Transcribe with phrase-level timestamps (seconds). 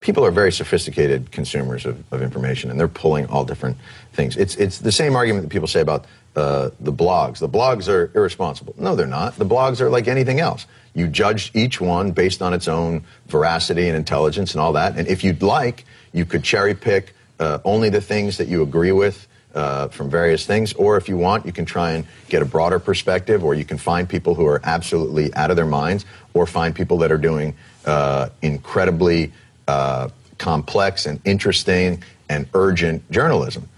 [0.00, 3.76] people are very sophisticated consumers of, of information, and they're pulling all different
[4.12, 4.36] things.
[4.36, 7.38] It's it's the same argument that people say about uh, the blogs.
[7.38, 8.74] The blogs are irresponsible.
[8.78, 9.36] No, they're not.
[9.36, 10.66] The blogs are like anything else.
[10.94, 14.96] You judge each one based on its own veracity and intelligence and all that.
[14.96, 18.92] And if you'd like, you could cherry pick uh, only the things that you agree
[18.92, 20.72] with uh, from various things.
[20.72, 23.78] Or if you want, you can try and get a broader perspective, or you can
[23.78, 26.04] find people who are absolutely out of their minds,
[26.34, 27.54] or find people that are doing
[27.84, 29.32] uh, incredibly
[29.70, 30.08] uh,
[30.38, 33.68] complex and interesting and urgent journalism.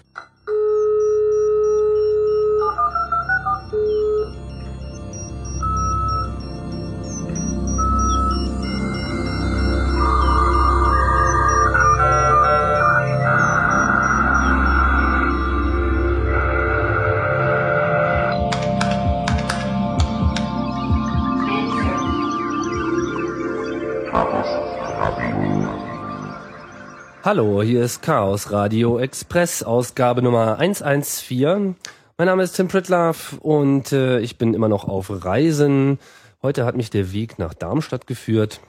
[27.34, 31.76] Hallo, hier ist Chaos Radio Express, Ausgabe Nummer 114.
[32.18, 35.98] Mein Name ist Tim Pritlove und äh, ich bin immer noch auf Reisen.
[36.42, 38.60] Heute hat mich der Weg nach Darmstadt geführt,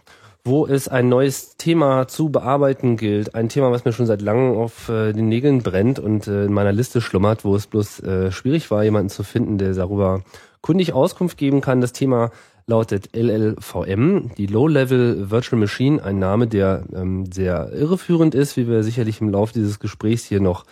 [0.46, 3.36] wo es ein neues Thema zu bearbeiten gilt.
[3.36, 6.54] Ein Thema, was mir schon seit langem auf äh, den Nägeln brennt und äh, in
[6.54, 10.22] meiner Liste schlummert, wo es bloß äh, schwierig war, jemanden zu finden, der darüber
[10.62, 11.82] kundig Auskunft geben kann.
[11.82, 12.32] Das Thema
[12.66, 18.84] lautet LLVM, die Low-Level Virtual Machine, ein Name, der ähm, sehr irreführend ist, wie wir
[18.84, 20.66] sicherlich im Laufe dieses Gesprächs hier noch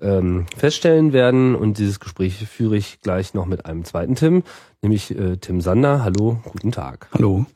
[0.00, 1.54] ähm, feststellen werden.
[1.54, 4.42] Und dieses Gespräch führe ich gleich noch mit einem zweiten Tim,
[4.82, 6.04] nämlich äh, Tim Sander.
[6.04, 7.08] Hallo, guten Tag.
[7.12, 7.46] Hallo.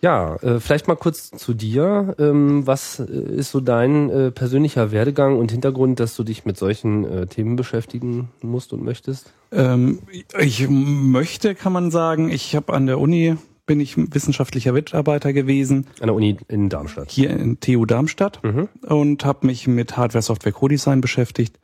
[0.00, 2.14] Ja, äh, vielleicht mal kurz zu dir.
[2.18, 6.56] Ähm, was äh, ist so dein äh, persönlicher Werdegang und Hintergrund, dass du dich mit
[6.56, 9.32] solchen äh, Themen beschäftigen musst und möchtest?
[9.50, 10.00] Ähm,
[10.38, 15.86] ich möchte, kann man sagen, ich habe an der Uni bin ich wissenschaftlicher Mitarbeiter gewesen.
[16.00, 17.10] An der Uni in Darmstadt.
[17.10, 18.68] Hier in TU Darmstadt mhm.
[18.82, 21.58] und habe mich mit Hardware, Software, Co-Design beschäftigt.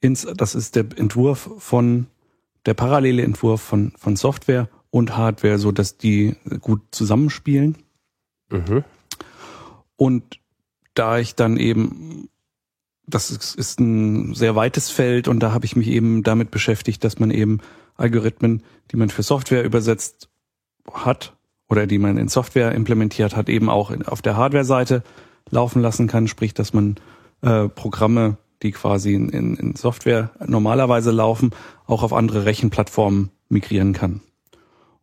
[0.00, 2.06] Ins, das ist der Entwurf von
[2.66, 7.78] der parallele Entwurf von von Software und Hardware, so dass die gut zusammenspielen.
[8.50, 8.84] Mhm.
[9.96, 10.38] Und
[10.94, 12.28] da ich dann eben,
[13.06, 17.02] das ist, ist ein sehr weites Feld und da habe ich mich eben damit beschäftigt,
[17.04, 17.60] dass man eben
[17.96, 20.28] Algorithmen, die man für Software übersetzt
[20.92, 21.34] hat
[21.70, 25.02] oder die man in Software implementiert hat, eben auch auf der Hardware-Seite
[25.48, 26.96] laufen lassen kann, sprich, dass man
[27.40, 31.52] äh, Programme, die quasi in, in, in Software normalerweise laufen,
[31.86, 34.20] auch auf andere Rechenplattformen migrieren kann.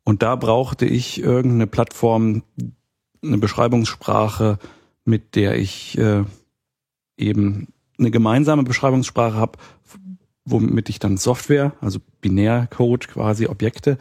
[0.10, 2.42] Und da brauchte ich irgendeine Plattform,
[3.24, 4.58] eine Beschreibungssprache,
[5.06, 6.24] mit der ich äh,
[7.16, 7.68] eben
[8.00, 9.60] eine gemeinsame Beschreibungssprache habe,
[10.46, 14.00] womit ich dann Software, also Binärcode, quasi Objekte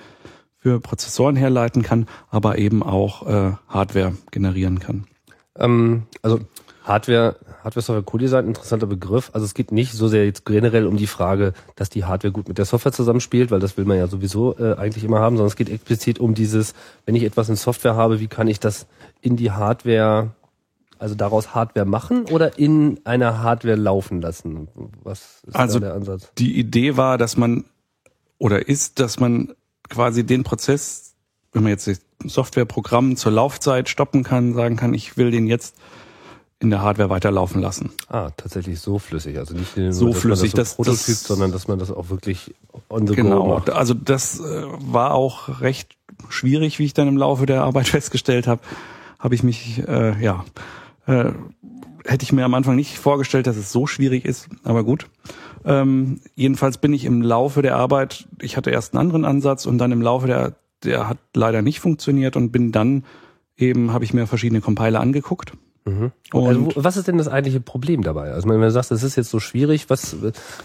[0.57, 5.07] für Prozessoren herleiten kann, aber eben auch äh, Hardware generieren kann.
[5.57, 6.41] Ähm, also
[6.89, 9.31] Hardware, Hardware Software Co-Design, interessanter Begriff.
[9.35, 12.49] Also es geht nicht so sehr jetzt generell um die Frage, dass die Hardware gut
[12.49, 15.49] mit der Software zusammenspielt, weil das will man ja sowieso äh, eigentlich immer haben, sondern
[15.49, 18.87] es geht explizit um dieses, wenn ich etwas in Software habe, wie kann ich das
[19.21, 20.31] in die Hardware,
[20.99, 24.69] also daraus Hardware machen oder in einer Hardware laufen lassen?
[25.03, 26.33] Was ist also der Ansatz?
[26.39, 27.67] Die Idee war, dass man
[28.39, 29.53] oder ist, dass man
[29.91, 31.15] quasi den Prozess,
[31.53, 31.91] wenn man jetzt
[32.25, 35.77] Softwareprogramm zur Laufzeit stoppen kann, sagen kann, ich will den jetzt
[36.61, 37.91] in der Hardware weiterlaufen lassen.
[38.09, 41.79] Ah, tatsächlich so flüssig, also nicht so flüssig, das, so das, das sondern dass man
[41.79, 42.55] das auch wirklich
[42.89, 43.71] on the genau, go macht.
[43.71, 45.97] Also das äh, war auch recht
[46.29, 48.61] schwierig, wie ich dann im Laufe der Arbeit festgestellt habe.
[49.19, 50.45] Habe ich mich äh, ja
[51.07, 51.33] äh,
[52.05, 55.07] hätte ich mir am Anfang nicht vorgestellt, dass es so schwierig ist, aber gut.
[55.65, 59.79] Ähm, jedenfalls bin ich im Laufe der Arbeit, ich hatte erst einen anderen Ansatz und
[59.79, 60.55] dann im Laufe der,
[60.85, 63.05] der hat leider nicht funktioniert und bin dann
[63.57, 65.53] eben, habe ich mir verschiedene Compiler angeguckt
[65.89, 66.13] Mhm.
[66.33, 68.33] Also, was ist denn das eigentliche Problem dabei?
[68.33, 70.17] Also wenn du sagst, es ist jetzt so schwierig, was,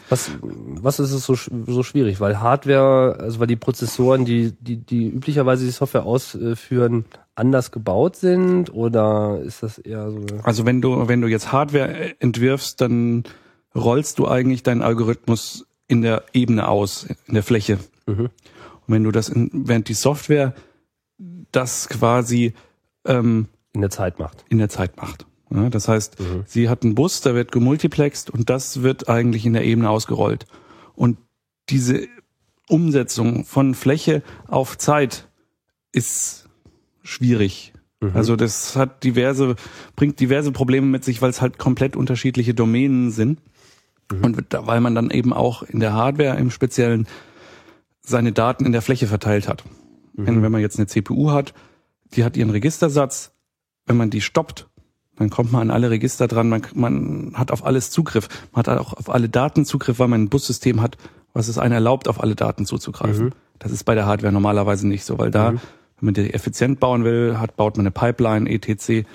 [0.10, 2.20] was, was ist es so, so schwierig?
[2.20, 8.16] Weil Hardware, also weil die Prozessoren, die, die, die üblicherweise die Software ausführen, anders gebaut
[8.16, 10.26] sind oder ist das eher so?
[10.44, 13.24] Also wenn du, wenn du jetzt Hardware entwirfst, dann
[13.76, 17.80] rollst du eigentlich deinen Algorithmus in der Ebene aus, in der Fläche.
[18.06, 18.26] Mhm.
[18.26, 18.31] Und
[18.88, 20.54] wenn du das, in, während die Software
[21.52, 22.54] das quasi
[23.06, 24.46] ähm, in der Zeit macht.
[24.50, 25.25] In der Zeit macht.
[25.50, 26.44] Ja, das heißt, mhm.
[26.48, 30.46] sie hat einen Bus, der wird gemultiplext und das wird eigentlich in der Ebene ausgerollt.
[30.96, 31.18] Und
[31.70, 32.08] diese
[32.68, 35.28] Umsetzung von Fläche auf Zeit
[35.92, 36.50] ist
[37.04, 37.74] schwierig.
[38.00, 38.12] Mhm.
[38.16, 39.56] Also das hat diverse,
[39.96, 43.40] bringt diverse Probleme mit sich, weil es halt komplett unterschiedliche Domänen sind.
[44.12, 44.24] Mhm.
[44.24, 47.08] Und weil man dann eben auch in der Hardware im Speziellen
[48.02, 49.64] seine Daten in der Fläche verteilt hat.
[50.16, 50.28] Mhm.
[50.28, 51.54] Wenn, wenn man jetzt eine CPU hat,
[52.16, 53.32] die hat ihren Registersatz,
[53.85, 54.68] wenn man die stoppt,
[55.18, 58.27] Dann kommt man an alle Register dran, man, man hat auf alles Zugriff.
[58.51, 60.97] Man hat auch auf alle Daten Zugriff, weil man ein Bussystem hat,
[61.33, 63.25] was es einen erlaubt, auf alle Daten zuzugreifen.
[63.25, 63.31] Mhm.
[63.59, 65.59] Das ist bei der Hardware normalerweise nicht so, weil da, mhm.
[66.00, 69.07] wenn man die effizient bauen will, hat, baut man eine Pipeline, etc.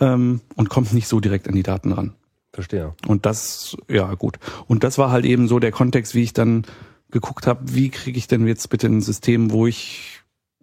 [0.00, 2.12] Ähm, und kommt nicht so direkt an die Daten ran.
[2.52, 2.94] Verstehe.
[3.06, 4.38] Und das, ja gut.
[4.66, 6.64] Und das war halt eben so der Kontext, wie ich dann
[7.10, 10.17] geguckt habe, wie kriege ich denn jetzt bitte ein System, wo ich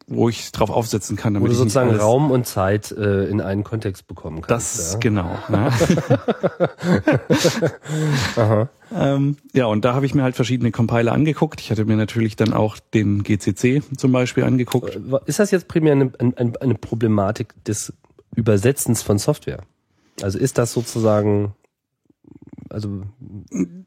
[0.07, 3.63] wo ich drauf aufsetzen kann, damit wo du sozusagen Raum und Zeit äh, in einen
[3.63, 4.77] Kontext bekommen kannst.
[4.77, 4.99] Das ja.
[4.99, 5.37] genau.
[5.49, 5.69] Ja.
[8.35, 8.69] Aha.
[8.93, 11.59] Ähm, ja, und da habe ich mir halt verschiedene Compiler angeguckt.
[11.59, 14.95] Ich hatte mir natürlich dann auch den GCC zum Beispiel angeguckt.
[14.95, 17.93] Äh, ist das jetzt primär eine, eine, eine Problematik des
[18.35, 19.61] Übersetzens von Software?
[20.21, 21.53] Also ist das sozusagen
[22.75, 23.03] also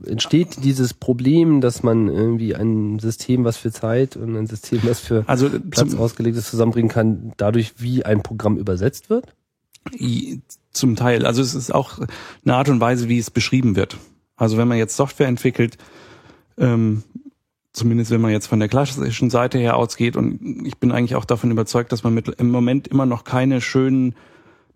[0.06, 4.98] entsteht dieses Problem, dass man irgendwie ein System, was für Zeit und ein System, was
[4.98, 9.34] für also Platz ausgelegt ist, zusammenbringen kann, dadurch, wie ein Programm übersetzt wird?
[10.72, 11.26] Zum Teil.
[11.26, 11.98] Also es ist auch
[12.44, 13.98] eine Art und Weise, wie es beschrieben wird.
[14.36, 15.76] Also wenn man jetzt Software entwickelt,
[16.56, 17.02] ähm,
[17.74, 21.26] zumindest wenn man jetzt von der klassischen Seite her ausgeht, und ich bin eigentlich auch
[21.26, 24.14] davon überzeugt, dass man mit, im Moment immer noch keine schönen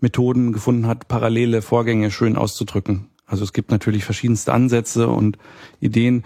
[0.00, 3.08] Methoden gefunden hat, parallele Vorgänge schön auszudrücken.
[3.32, 5.38] Also es gibt natürlich verschiedenste Ansätze und
[5.80, 6.24] Ideen.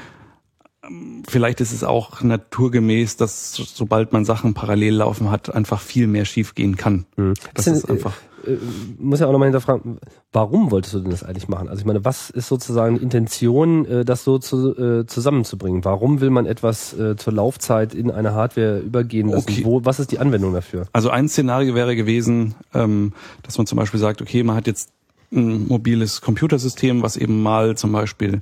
[1.29, 6.25] Vielleicht ist es auch naturgemäß, dass sobald man Sachen parallel laufen hat, einfach viel mehr
[6.25, 7.07] schiefgehen kann.
[7.17, 7.35] Mhm.
[7.55, 8.13] Das ist, ist einfach.
[8.45, 8.59] Äh, äh,
[8.99, 9.99] muss ja auch nochmal hinterfragen,
[10.33, 11.69] warum wolltest du denn das eigentlich machen?
[11.69, 15.85] Also ich meine, was ist sozusagen die Intention, äh, das so zu, äh, zusammenzubringen?
[15.85, 19.49] Warum will man etwas äh, zur Laufzeit in eine Hardware übergehen lassen?
[19.49, 19.65] Okay.
[19.65, 20.87] Wo, was ist die Anwendung dafür?
[20.93, 23.13] Also ein Szenario wäre gewesen, ähm,
[23.43, 24.91] dass man zum Beispiel sagt, okay, man hat jetzt
[25.33, 28.41] ein mobiles Computersystem, was eben mal zum Beispiel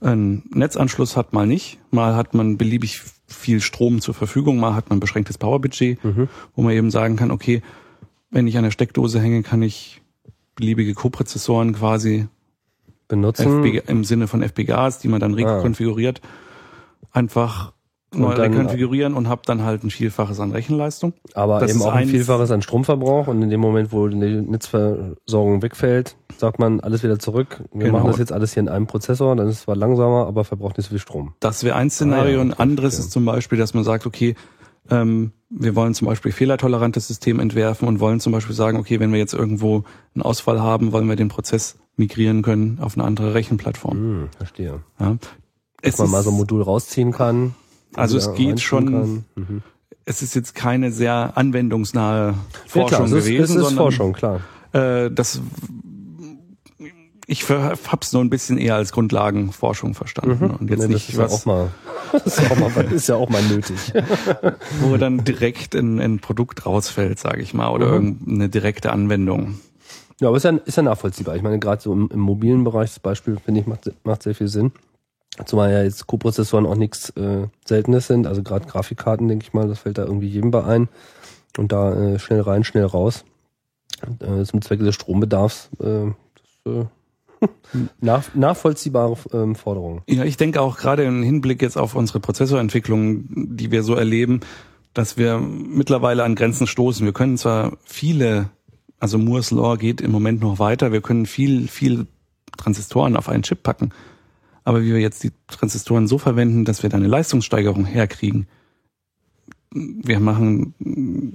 [0.00, 1.78] einen Netzanschluss hat, mal nicht.
[1.90, 6.28] Mal hat man beliebig viel Strom zur Verfügung, mal hat man beschränktes Powerbudget, mhm.
[6.54, 7.62] wo man eben sagen kann, okay,
[8.30, 10.00] wenn ich an der Steckdose hänge, kann ich
[10.54, 12.26] beliebige Koprozessoren quasi
[13.08, 17.18] benutzen FB, im Sinne von FPGAs, die man dann rekonfiguriert, ah.
[17.18, 17.72] einfach
[18.14, 21.14] neu rekonfigurieren und habe dann halt ein Vielfaches an Rechenleistung.
[21.34, 25.62] Aber das eben auch ein Vielfaches an Stromverbrauch und in dem Moment, wo die Netzversorgung
[25.62, 27.62] wegfällt, sagt man alles wieder zurück.
[27.72, 27.98] Wir genau.
[27.98, 30.76] machen das jetzt alles hier in einem Prozessor, dann ist es zwar langsamer, aber verbraucht
[30.78, 31.34] nicht so viel Strom.
[31.40, 32.40] Das wäre ein Szenario.
[32.40, 32.50] Ah, ja.
[32.50, 34.34] Ein anderes ist zum Beispiel, dass man sagt, okay,
[34.90, 39.12] ähm, wir wollen zum Beispiel fehlertolerantes System entwerfen und wollen zum Beispiel sagen, okay, wenn
[39.12, 39.84] wir jetzt irgendwo
[40.14, 43.96] einen Ausfall haben, wollen wir den Prozess migrieren können auf eine andere Rechenplattform.
[43.96, 44.80] Hm, verstehe.
[44.98, 45.16] Ja.
[45.82, 47.54] Dass man mal so ein Modul rausziehen kann,
[47.94, 49.24] also es geht schon.
[49.34, 49.62] Mhm.
[50.04, 52.34] Es ist jetzt keine sehr anwendungsnahe
[52.66, 54.40] Forschung ja, klar, es ist, gewesen, es ist sondern Forschung, klar.
[54.72, 55.40] Äh, das
[57.26, 60.56] ich hab's nur ein bisschen eher als Grundlagenforschung verstanden mhm.
[60.56, 61.32] und jetzt nee, nicht ist was.
[61.32, 61.70] Ja auch mal,
[62.12, 63.92] das ist, auch mal, ist ja auch mal nötig.
[64.80, 67.92] wo dann direkt ein, ein Produkt rausfällt, sage ich mal, oder mhm.
[67.92, 69.60] irgendeine direkte Anwendung.
[70.20, 71.36] Ja, aber ist ja, ist ja nachvollziehbar.
[71.36, 74.34] Ich meine, gerade so im, im mobilen Bereich, das Beispiel, finde ich, macht, macht sehr
[74.34, 74.72] viel Sinn.
[75.46, 78.26] Zumal ja jetzt Co-Prozessoren auch nichts äh, Seltenes sind.
[78.26, 80.88] Also gerade Grafikkarten, denke ich mal, das fällt da irgendwie jedem bei ein.
[81.56, 83.24] Und da äh, schnell rein, schnell raus.
[84.20, 85.70] Äh, zum Zwecke des Strombedarfs.
[85.80, 86.12] Äh,
[86.64, 86.84] das, äh,
[88.00, 90.02] nach, nachvollziehbare ähm, Forderungen.
[90.06, 93.24] Ja, ich denke auch gerade im Hinblick jetzt auf unsere Prozessorentwicklung,
[93.56, 94.40] die wir so erleben,
[94.94, 97.04] dass wir mittlerweile an Grenzen stoßen.
[97.06, 98.50] Wir können zwar viele,
[98.98, 102.06] also Moore's Law geht im Moment noch weiter, wir können viel, viel
[102.58, 103.92] Transistoren auf einen Chip packen.
[104.64, 108.46] Aber wie wir jetzt die Transistoren so verwenden, dass wir da eine Leistungssteigerung herkriegen,
[109.74, 110.74] wir machen,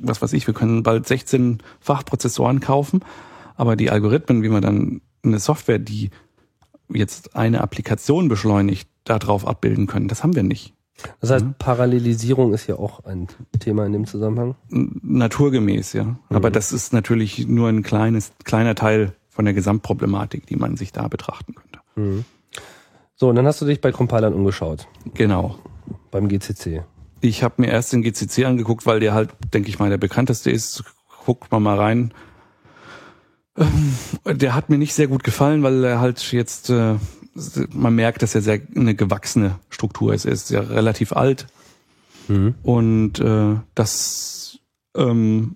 [0.04, 3.02] was weiß ich, wir können bald 16 Fachprozessoren kaufen,
[3.56, 6.12] aber die Algorithmen, wie man dann eine Software, die
[6.90, 10.74] jetzt eine Applikation beschleunigt, darauf abbilden können, das haben wir nicht.
[11.22, 13.28] Das heißt, Parallelisierung ist ja auch ein
[13.60, 14.56] Thema in dem Zusammenhang?
[14.70, 16.04] Naturgemäß, ja.
[16.04, 16.18] Mhm.
[16.30, 20.92] Aber das ist natürlich nur ein kleines, kleiner Teil von der Gesamtproblematik, die man sich
[20.92, 21.80] da betrachten könnte.
[21.96, 22.26] Mhm.
[23.20, 24.88] So, und dann hast du dich bei Compilern umgeschaut.
[25.16, 25.58] Genau.
[26.12, 26.84] Beim GCC.
[27.20, 30.52] Ich habe mir erst den GCC angeguckt, weil der halt, denke ich mal, der bekannteste
[30.52, 30.84] ist.
[31.26, 32.14] Guckt mal mal rein.
[33.58, 36.96] Ähm, der hat mir nicht sehr gut gefallen, weil er halt jetzt, äh,
[37.72, 40.26] man merkt, dass er sehr eine gewachsene Struktur ist.
[40.26, 41.48] Er ist ja relativ alt.
[42.28, 42.54] Mhm.
[42.62, 44.60] Und äh, das,
[44.96, 45.56] ähm,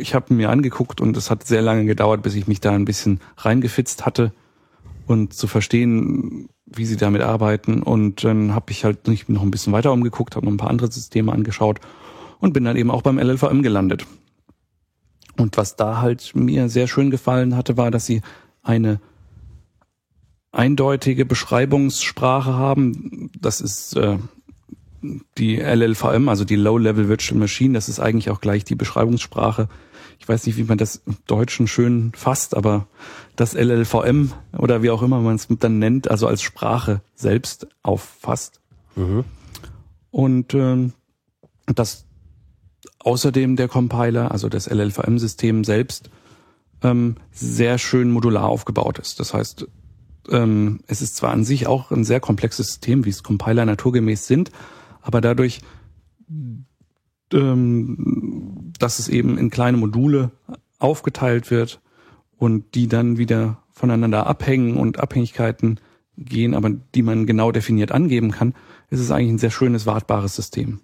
[0.00, 2.84] ich habe mir angeguckt und es hat sehr lange gedauert, bis ich mich da ein
[2.84, 4.32] bisschen reingefitzt hatte
[5.08, 7.82] und zu verstehen, wie sie damit arbeiten.
[7.82, 10.70] Und dann habe ich halt nicht noch ein bisschen weiter umgeguckt, habe noch ein paar
[10.70, 11.80] andere Systeme angeschaut
[12.40, 14.06] und bin dann eben auch beim LLVM gelandet.
[15.36, 18.22] Und was da halt mir sehr schön gefallen hatte, war, dass sie
[18.62, 19.00] eine
[20.52, 23.30] eindeutige Beschreibungssprache haben.
[23.38, 24.18] Das ist äh,
[25.38, 27.74] die LLVM, also die Low-Level Virtual Machine.
[27.74, 29.68] Das ist eigentlich auch gleich die Beschreibungssprache,
[30.18, 32.86] ich weiß nicht, wie man das im Deutschen schön fasst, aber
[33.36, 38.60] das LLVM oder wie auch immer man es dann nennt, also als Sprache selbst auffasst.
[38.96, 39.24] Mhm.
[40.10, 40.92] Und ähm,
[41.66, 42.04] dass
[42.98, 46.10] außerdem der Compiler, also das LLVM-System selbst,
[46.82, 49.20] ähm, sehr schön modular aufgebaut ist.
[49.20, 49.66] Das heißt,
[50.30, 54.26] ähm, es ist zwar an sich auch ein sehr komplexes System, wie es Compiler naturgemäß
[54.26, 54.50] sind,
[55.00, 55.60] aber dadurch,
[57.32, 60.30] ähm, dass es eben in kleine Module
[60.78, 61.80] aufgeteilt wird
[62.36, 65.80] und die dann wieder voneinander abhängen und Abhängigkeiten
[66.16, 68.54] gehen, aber die man genau definiert angeben kann,
[68.90, 70.80] ist es eigentlich ein sehr schönes, wartbares System.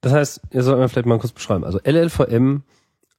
[0.00, 1.64] Das heißt, ihr sollt mir vielleicht mal kurz beschreiben.
[1.64, 2.62] Also LLVM,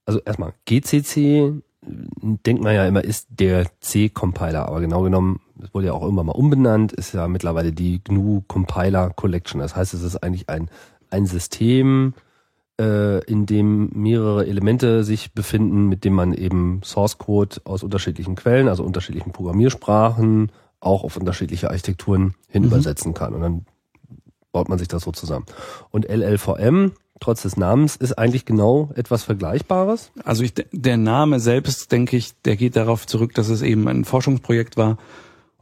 [0.06, 5.88] also erstmal GCC, denkt man ja immer, ist der C-Compiler, aber genau genommen, es wurde
[5.88, 9.60] ja auch immer mal umbenannt, ist ja mittlerweile die GNU Compiler Collection.
[9.60, 10.70] Das heißt, es ist eigentlich ein,
[11.10, 12.14] ein System,
[12.80, 18.36] äh, in dem mehrere Elemente sich befinden, mit dem man eben Source Code aus unterschiedlichen
[18.36, 22.68] Quellen, also unterschiedlichen Programmiersprachen, auch auf unterschiedliche Architekturen hin mhm.
[22.68, 23.34] übersetzen kann.
[23.34, 23.66] Und dann
[24.52, 25.46] baut man sich das so zusammen.
[25.90, 30.12] Und LLVM, trotz des Namens, ist eigentlich genau etwas Vergleichbares.
[30.24, 34.04] Also ich, der Name selbst, denke ich, der geht darauf zurück, dass es eben ein
[34.04, 34.98] Forschungsprojekt war.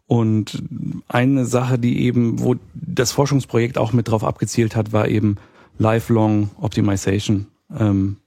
[0.06, 0.62] Und
[1.08, 5.36] eine Sache, die eben, wo das Forschungsprojekt auch mit drauf abgezielt hat, war eben
[5.78, 7.46] Lifelong Optimization.
[7.76, 8.18] Ähm,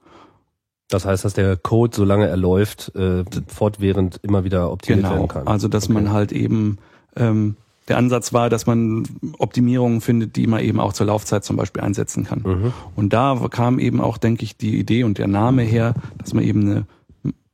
[0.89, 5.27] das heißt, dass der Code, solange er läuft, äh, fortwährend immer wieder optimiert genau, werden
[5.27, 5.48] kann.
[5.48, 5.94] Also dass okay.
[5.94, 6.79] man halt eben
[7.15, 7.56] ähm,
[7.89, 9.03] der Ansatz war, dass man
[9.39, 12.44] Optimierungen findet, die man eben auch zur Laufzeit zum Beispiel einsetzen kann.
[12.46, 12.74] Mhm.
[12.96, 16.44] Und da kam eben auch, denke ich, die Idee und der Name her, dass man
[16.44, 16.86] eben eine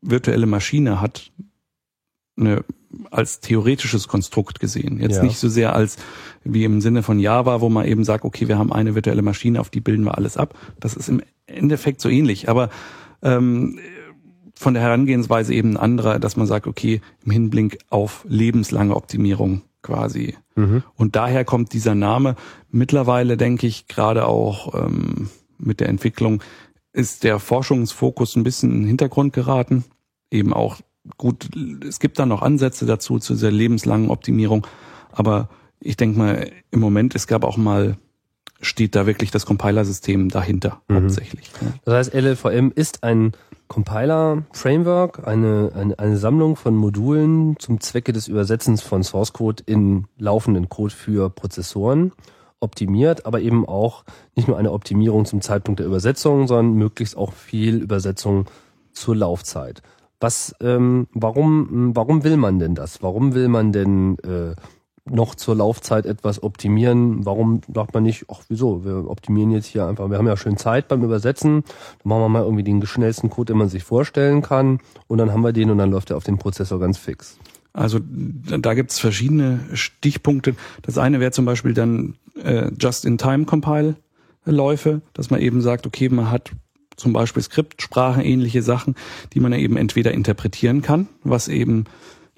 [0.02, 1.32] virtuelle Maschine hat,
[2.38, 2.64] eine,
[3.12, 5.00] als theoretisches Konstrukt gesehen.
[5.00, 5.24] Jetzt ja.
[5.24, 5.98] nicht so sehr als
[6.44, 9.60] wie im Sinne von Java, wo man eben sagt, okay, wir haben eine virtuelle Maschine,
[9.60, 10.58] auf die bilden wir alles ab.
[10.80, 12.50] Das ist im Endeffekt so ähnlich.
[12.50, 12.70] Aber
[13.22, 13.80] ähm,
[14.54, 19.64] von der Herangehensweise eben ein anderer, dass man sagt, okay, im Hinblick auf lebenslange Optimierung
[19.82, 20.36] quasi.
[20.56, 20.84] Mhm.
[20.96, 22.36] Und daher kommt dieser Name.
[22.72, 26.42] Mittlerweile denke ich gerade auch ähm, mit der Entwicklung
[26.96, 29.84] ist der Forschungsfokus ein bisschen in den Hintergrund geraten.
[30.32, 30.78] Eben auch
[31.18, 31.50] gut,
[31.88, 34.66] es gibt da noch Ansätze dazu zu dieser lebenslangen Optimierung,
[35.12, 37.98] aber ich denke mal, im Moment, es gab auch mal
[38.62, 40.96] steht da wirklich das Compiler-System dahinter mhm.
[40.96, 41.52] hauptsächlich.
[41.84, 43.34] Das heißt, LLVM ist ein
[43.68, 50.06] Compiler-Framework, eine, eine, eine Sammlung von Modulen zum Zwecke des Übersetzens von Source Code in
[50.18, 52.12] laufenden Code für Prozessoren
[52.60, 54.04] optimiert, aber eben auch
[54.36, 58.46] nicht nur eine Optimierung zum Zeitpunkt der Übersetzung, sondern möglichst auch viel Übersetzung
[58.94, 59.82] zur Laufzeit.
[60.20, 63.04] Was, ähm, warum, warum will man denn das?
[63.04, 64.56] Warum will man denn äh,
[65.08, 67.26] noch zur Laufzeit etwas optimieren.
[67.26, 70.58] Warum sagt man nicht, ach wieso, wir optimieren jetzt hier einfach, wir haben ja schön
[70.58, 71.64] Zeit beim Übersetzen,
[72.02, 75.32] dann machen wir mal irgendwie den schnellsten Code, den man sich vorstellen kann und dann
[75.32, 77.38] haben wir den und dann läuft er auf den Prozessor ganz fix.
[77.72, 80.56] Also da gibt's verschiedene Stichpunkte.
[80.82, 86.52] Das eine wäre zum Beispiel dann äh, Just-in-Time-Compile-Läufe, dass man eben sagt, okay, man hat
[86.96, 88.96] zum Beispiel Skriptsprachen, ähnliche Sachen,
[89.34, 91.86] die man ja eben entweder interpretieren kann, was eben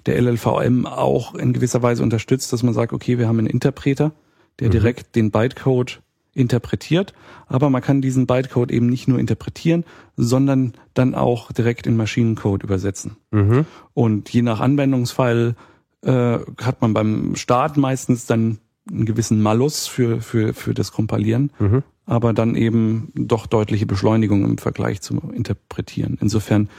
[0.06, 4.12] der LLVM auch in gewisser Weise unterstützt, dass man sagt, okay, wir haben einen Interpreter,
[4.60, 4.72] der mhm.
[4.72, 6.00] direkt den Bytecode
[6.34, 7.14] interpretiert,
[7.46, 9.84] aber man kann diesen Bytecode eben nicht nur interpretieren,
[10.16, 13.16] sondern dann auch direkt in Maschinencode übersetzen.
[13.30, 13.66] Mhm.
[13.92, 15.56] Und je nach Anwendungsfall
[16.02, 18.58] äh, hat man beim Start meistens dann
[18.90, 21.82] einen gewissen Malus für, für, für das Kompilieren, mhm.
[22.08, 26.16] Aber dann eben doch deutliche Beschleunigung im Vergleich zum Interpretieren.
[26.20, 26.70] Insofern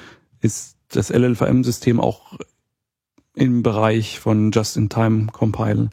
[0.41, 2.33] ist das LLVM-System auch
[3.35, 5.91] im Bereich von Just-in-Time-Compile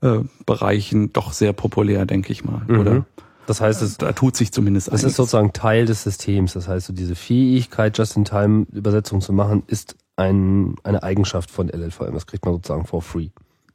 [0.00, 2.62] äh, Bereichen doch sehr populär, denke ich mal.
[2.66, 2.80] Mhm.
[2.80, 3.06] Oder?
[3.46, 5.10] Das heißt, es, da tut sich zumindest Das einiges.
[5.10, 6.54] ist sozusagen Teil des Systems.
[6.54, 12.14] Das heißt, so diese Fähigkeit, Just-in-Time-Übersetzung zu machen, ist ein, eine Eigenschaft von LLVM.
[12.14, 13.28] Das kriegt man sozusagen for free.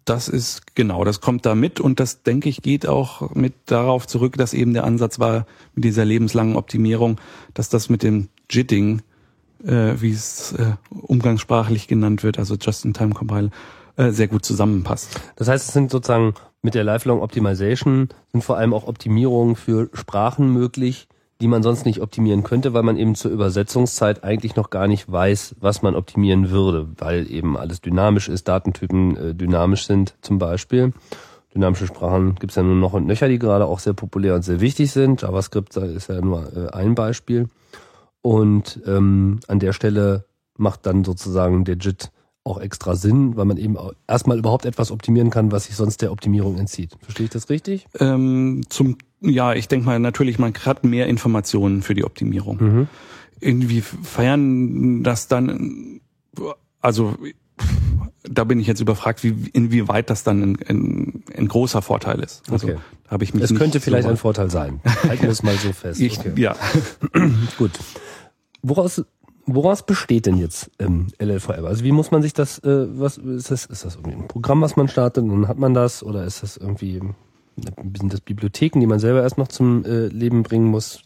[0.08, 4.08] Das ist genau, das kommt da mit und das denke ich geht auch mit darauf
[4.08, 5.46] zurück, dass eben der Ansatz war
[5.76, 7.20] mit dieser lebenslangen Optimierung,
[7.54, 9.02] dass das mit dem Jitting
[9.64, 13.52] äh, wie es äh, umgangssprachlich genannt wird, also Just-in-Time-Compile,
[13.96, 15.20] äh, sehr gut zusammenpasst.
[15.36, 19.90] Das heißt, es sind sozusagen mit der Lifelong Optimization sind vor allem auch Optimierungen für
[19.94, 21.08] Sprachen möglich,
[21.42, 25.12] die man sonst nicht optimieren könnte, weil man eben zur Übersetzungszeit eigentlich noch gar nicht
[25.12, 30.40] weiß, was man optimieren würde, weil eben alles dynamisch ist, Datentypen äh, dynamisch sind zum
[30.40, 30.94] Beispiel.
[31.54, 34.44] Dynamische Sprachen gibt es ja nur noch und nöcher, die gerade auch sehr populär und
[34.44, 35.22] sehr wichtig sind.
[35.22, 37.50] JavaScript ist ja nur äh, ein Beispiel.
[38.22, 40.26] Und ähm, an der Stelle
[40.58, 42.12] macht dann sozusagen der JIT
[42.44, 43.78] auch extra Sinn, weil man eben
[44.08, 46.96] erstmal überhaupt etwas optimieren kann, was sich sonst der Optimierung entzieht.
[47.02, 47.88] Verstehe ich das richtig?
[48.00, 52.58] Ähm, zum ja, ich denke mal natürlich, man hat mehr Informationen für die Optimierung.
[52.60, 52.88] Mhm.
[53.40, 56.02] inwiefern das dann,
[56.82, 57.16] also
[58.30, 62.44] da bin ich jetzt überfragt, wie, inwieweit das dann ein, ein, ein großer Vorteil ist.
[62.52, 62.78] Also Okay.
[63.08, 64.82] habe ich mich Es nicht könnte vielleicht so ein Vorteil sein.
[65.08, 66.00] Halten wir es mal so fest.
[66.02, 66.34] ich, Okay.
[66.42, 66.56] Ja,
[67.58, 67.72] Gut.
[68.64, 69.04] Woraus,
[69.46, 71.64] woraus besteht denn jetzt ähm, LLVM?
[71.66, 74.62] Also wie muss man sich das, äh, was ist das, ist das irgendwie ein Programm,
[74.62, 77.02] was man startet und dann hat man das oder ist das irgendwie
[77.98, 81.04] sind das Bibliotheken, die man selber erst noch zum äh, Leben bringen muss?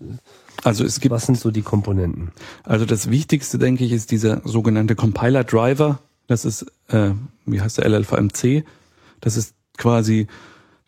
[0.63, 2.31] also es gibt Was sind so die Komponenten?
[2.63, 5.99] Also das Wichtigste, denke ich, ist dieser sogenannte Compiler Driver.
[6.27, 7.11] Das ist, äh,
[7.45, 8.63] wie heißt der LLVM-C?
[9.21, 10.27] Das ist quasi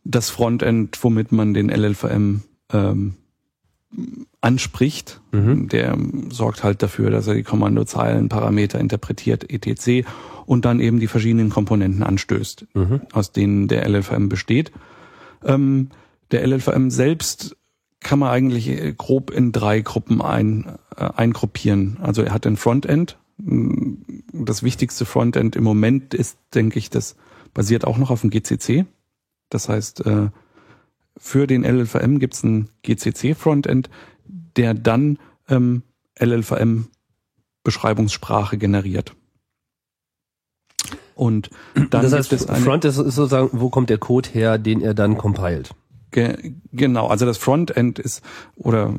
[0.03, 2.41] das Frontend, womit man den LLVM
[2.71, 3.15] ähm,
[4.41, 5.21] anspricht.
[5.31, 5.97] Der
[6.29, 10.07] sorgt halt dafür, dass er die Kommandozeilen, Parameter interpretiert, etc.
[10.45, 12.65] und dann eben die verschiedenen Komponenten anstößt,
[13.13, 14.71] aus denen der LLVM besteht.
[15.45, 15.89] Ähm,
[16.31, 17.57] der LLVM selbst
[17.99, 21.97] kann man eigentlich äh, grob in drei Gruppen ein, äh, eingruppieren.
[22.01, 23.17] Also er hat ein Frontend.
[23.37, 23.95] Mm,
[24.33, 27.15] Das wichtigste Frontend im Moment ist, denke ich, das
[27.53, 28.85] basiert auch noch auf dem GCC.
[29.49, 30.29] Das heißt, äh,
[31.17, 33.89] für den LLVM gibt es ein GCC-Frontend,
[34.57, 35.83] der dann ähm,
[36.19, 39.15] LLVM-Beschreibungssprache generiert.
[41.15, 44.93] Und dann das heißt, gibt Front ist sozusagen, wo kommt der Code her, den er
[44.93, 45.71] dann compiled,
[46.11, 48.23] ge, genau, also das Frontend ist
[48.55, 48.93] oder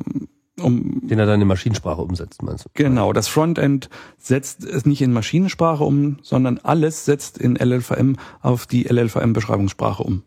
[0.61, 2.69] um den er dann in Maschinensprache umsetzt, meinst du?
[2.73, 8.65] Genau, das Frontend setzt es nicht in Maschinensprache um, sondern alles setzt in LLVM auf
[8.65, 10.23] die LLVM-Beschreibungssprache um.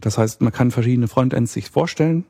[0.00, 2.24] Das heißt, man kann verschiedene Frontends sich vorstellen,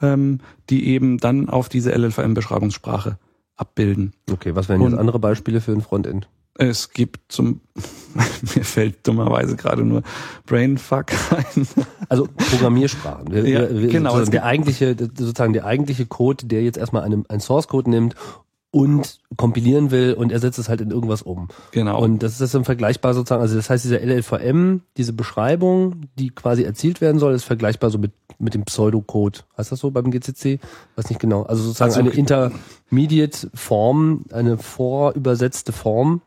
[0.00, 0.38] ähm,
[0.68, 3.18] die eben dann auf diese LLVM-Beschreibungssprache
[3.56, 4.14] abbilden.
[4.30, 6.28] Okay, was wären jetzt andere Beispiele für ein Frontend?
[6.54, 7.60] Es gibt zum,
[8.56, 10.02] mir fällt dummerweise gerade nur
[10.46, 11.66] Brainfuck ein.
[12.08, 13.32] Also Programmiersprachen.
[13.32, 17.24] Wir, Ja, wir, genau, sozusagen Der eigentliche, sozusagen der eigentliche Code, der jetzt erstmal einen,
[17.30, 18.14] einen Source Code nimmt
[18.72, 21.48] und kompilieren will und er setzt es halt in irgendwas um.
[21.72, 22.00] Genau.
[22.00, 26.62] Und das ist dann vergleichbar sozusagen, also das heißt, dieser LLVM, diese Beschreibung, die quasi
[26.62, 29.44] erzielt werden soll, ist vergleichbar so mit, mit dem Pseudocode.
[29.58, 30.60] Heißt das so beim GCC?
[30.94, 31.42] Weiß nicht genau.
[31.44, 36.22] Also sozusagen Also- eine Intermediate Form, eine vorübersetzte Form,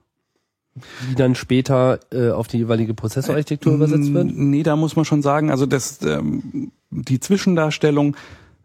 [1.10, 4.28] die dann später äh, auf die jeweilige Prozessorarchitektur übersetzt wird?
[4.34, 8.16] Nee, da muss man schon sagen, also das, ähm, die Zwischendarstellung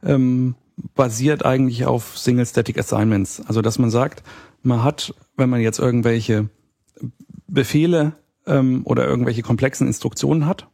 [0.03, 0.55] ähm,
[0.95, 3.43] basiert eigentlich auf Single Static Assignments.
[3.47, 4.23] Also dass man sagt,
[4.63, 6.49] man hat, wenn man jetzt irgendwelche
[7.47, 8.13] Befehle
[8.47, 10.69] ähm, oder irgendwelche komplexen Instruktionen hat,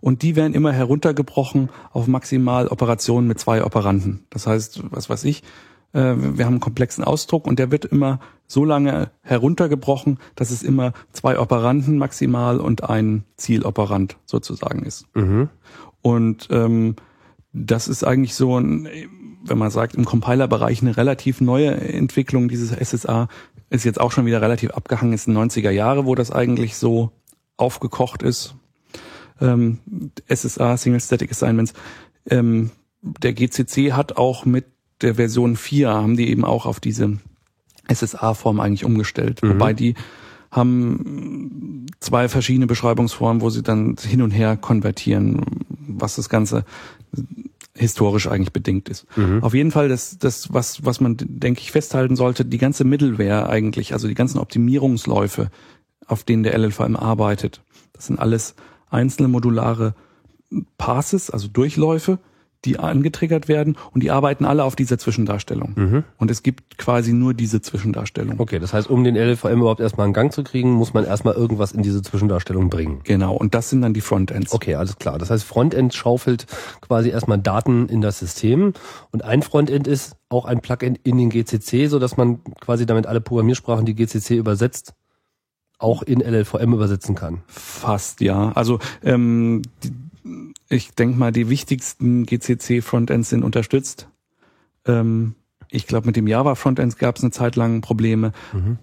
[0.00, 4.26] und die werden immer heruntergebrochen auf maximal Operationen mit zwei Operanten.
[4.30, 5.46] Das heißt, was weiß ich, äh,
[6.36, 10.92] wir haben einen komplexen Ausdruck und der wird immer so lange heruntergebrochen, dass es immer
[11.12, 15.06] zwei Operanten maximal und ein Zieloperant sozusagen ist.
[16.02, 16.96] Und ähm,
[17.52, 18.88] das ist eigentlich so ein,
[19.44, 23.28] wenn man sagt, im Compiler-Bereich eine relativ neue Entwicklung dieses SSA,
[23.70, 26.76] ist jetzt auch schon wieder relativ abgehangen, ist in den 90er Jahre, wo das eigentlich
[26.76, 27.12] so
[27.56, 28.54] aufgekocht ist.
[29.40, 29.78] Ähm,
[30.32, 31.72] SSA, Single Static Assignments.
[32.28, 32.70] Ähm,
[33.02, 34.66] der GCC hat auch mit
[35.02, 37.18] der Version 4, haben die eben auch auf diese
[37.92, 39.40] SSA-Form eigentlich umgestellt.
[39.42, 39.94] Wobei die
[40.50, 46.64] haben zwei verschiedene Beschreibungsformen, wo sie dann hin und her konvertieren, was das Ganze
[47.74, 49.06] historisch eigentlich bedingt ist.
[49.42, 53.48] Auf jeden Fall das, das was, was man, denke ich, festhalten sollte, die ganze Middleware
[53.48, 55.50] eigentlich, also die ganzen Optimierungsläufe,
[56.06, 58.54] auf denen der LLVM arbeitet, das sind alles
[58.88, 59.94] einzelne modulare
[60.78, 62.18] Passes, also Durchläufe,
[62.66, 66.04] die angetriggert werden und die arbeiten alle auf dieser Zwischendarstellung.
[66.18, 68.38] Und es gibt quasi nur diese Zwischendarstellung.
[68.38, 71.34] Okay, das heißt, um den LLVM überhaupt erstmal in Gang zu kriegen, muss man erstmal
[71.34, 73.00] irgendwas in diese Zwischendarstellung bringen.
[73.04, 74.52] Genau, und das sind dann die Frontends.
[74.52, 75.18] Okay, alles klar.
[75.18, 76.46] Das heißt, Frontend schaufelt
[76.80, 78.72] quasi erstmal Daten in das System
[79.12, 83.06] und ein Frontend ist auch ein Plugin in den GCC, so dass man quasi damit
[83.06, 84.94] alle Programmiersprachen, die GCC übersetzt,
[85.78, 87.42] auch in LLVM übersetzen kann.
[87.46, 88.50] Fast, ja.
[88.52, 89.92] Also ähm, die,
[90.68, 94.08] ich denke mal, die wichtigsten GCC-Frontends sind unterstützt.
[94.86, 95.34] Ähm,
[95.70, 98.32] ich glaube, mit dem Java-Frontends gab es eine Zeit lang Probleme.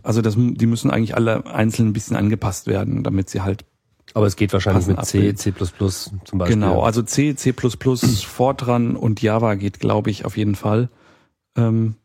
[0.04, 3.66] Also das, die müssen eigentlich alle einzeln ein bisschen angepasst werden, damit sie halt
[4.14, 5.34] Aber es geht wahrscheinlich mit C.
[5.34, 6.56] C++ zum Beispiel.
[6.56, 7.54] Genau, also C, C++,
[8.28, 10.90] Fortran und Java geht, glaube ich, auf jeden Fall.
[11.56, 11.96] Ähm,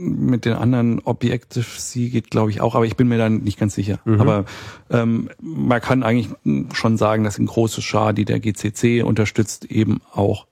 [0.00, 3.74] mit den anderen Objective-C geht, glaube ich, auch, aber ich bin mir dann nicht ganz
[3.74, 3.98] sicher.
[4.18, 4.44] Aber
[4.90, 6.30] ähm, man kann eigentlich
[6.72, 10.46] schon sagen, dass ein großes Schar, die der GCC unterstützt, eben auch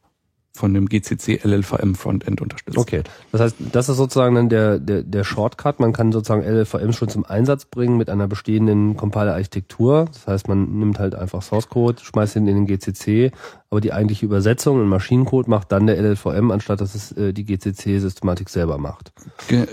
[0.55, 2.77] von dem GCC LLVM Frontend unterstützt.
[2.77, 5.79] Okay, das heißt, das ist sozusagen dann der, der, der Shortcut.
[5.79, 10.07] Man kann sozusagen LLVM schon zum Einsatz bringen mit einer bestehenden Compiler-Architektur.
[10.13, 13.31] Das heißt, man nimmt halt einfach Source Code, schmeißt ihn in den GCC,
[13.71, 17.45] aber die eigentliche Übersetzung in Maschinencode macht dann der LLVM, anstatt dass es äh, die
[17.45, 19.13] GCC-Systematik selber macht.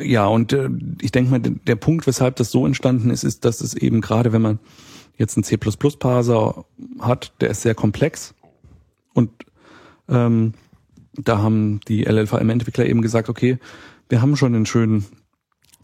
[0.02, 0.70] Ja, und äh,
[1.02, 4.34] ich denke mal, der Punkt, weshalb das so entstanden ist, ist, dass es eben gerade,
[4.34, 4.60] wenn man
[5.18, 6.66] jetzt einen C++-Parser
[7.00, 8.36] hat, der ist sehr komplex
[9.14, 9.32] und
[10.10, 10.54] ähm,
[11.17, 13.58] da haben die LLVM-Entwickler eben gesagt, okay,
[14.10, 15.06] wir haben schon einen schönen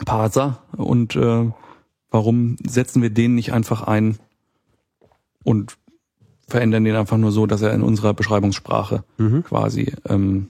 [0.04, 1.50] Parser und äh,
[2.10, 4.18] warum setzen wir den nicht einfach ein
[5.44, 5.76] und
[6.48, 9.44] verändern den einfach nur so, dass er in unserer Beschreibungssprache mhm.
[9.44, 10.48] quasi ähm,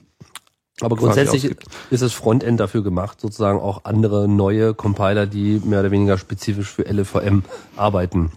[0.81, 1.55] aber grundsätzlich
[1.91, 6.69] ist das Frontend dafür gemacht, sozusagen auch andere neue Compiler, die mehr oder weniger spezifisch
[6.69, 7.43] für LLVM
[7.77, 8.31] arbeiten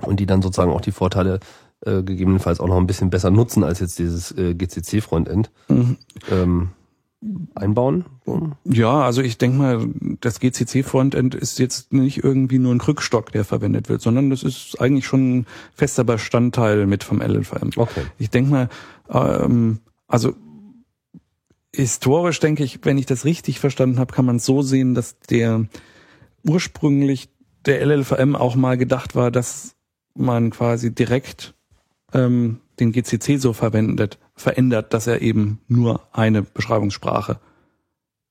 [0.00, 1.40] und die dann sozusagen auch die Vorteile
[1.84, 5.50] äh, gegebenenfalls auch noch ein bisschen besser nutzen als jetzt dieses äh, GCC-Frontend.
[5.68, 5.96] Mhm.
[6.30, 6.68] Ähm,
[7.54, 8.06] einbauen?
[8.64, 9.86] Ja, also ich denke mal,
[10.20, 14.80] das GCC-Frontend ist jetzt nicht irgendwie nur ein Krückstock, der verwendet wird, sondern das ist
[14.80, 17.70] eigentlich schon ein fester Bestandteil mit vom LLVM.
[17.76, 18.04] Okay.
[18.18, 18.68] Ich denke mal,
[19.10, 20.34] ähm, also
[21.74, 25.18] historisch denke ich, wenn ich das richtig verstanden habe, kann man es so sehen, dass
[25.18, 25.66] der
[26.46, 27.28] ursprünglich
[27.66, 29.76] der LLVM auch mal gedacht war, dass
[30.14, 31.54] man quasi direkt
[32.14, 37.38] ähm, den GCC so verwendet, verändert, dass er eben nur eine Beschreibungssprache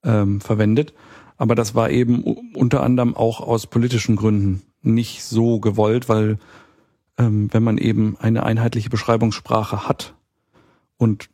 [0.04, 0.94] ähm, verwendet.
[1.38, 6.38] Aber das war eben unter anderem auch aus politischen Gründen nicht so gewollt, weil
[7.18, 10.16] ähm, wenn man eben eine einheitliche Beschreibungssprache hat
[10.98, 11.30] und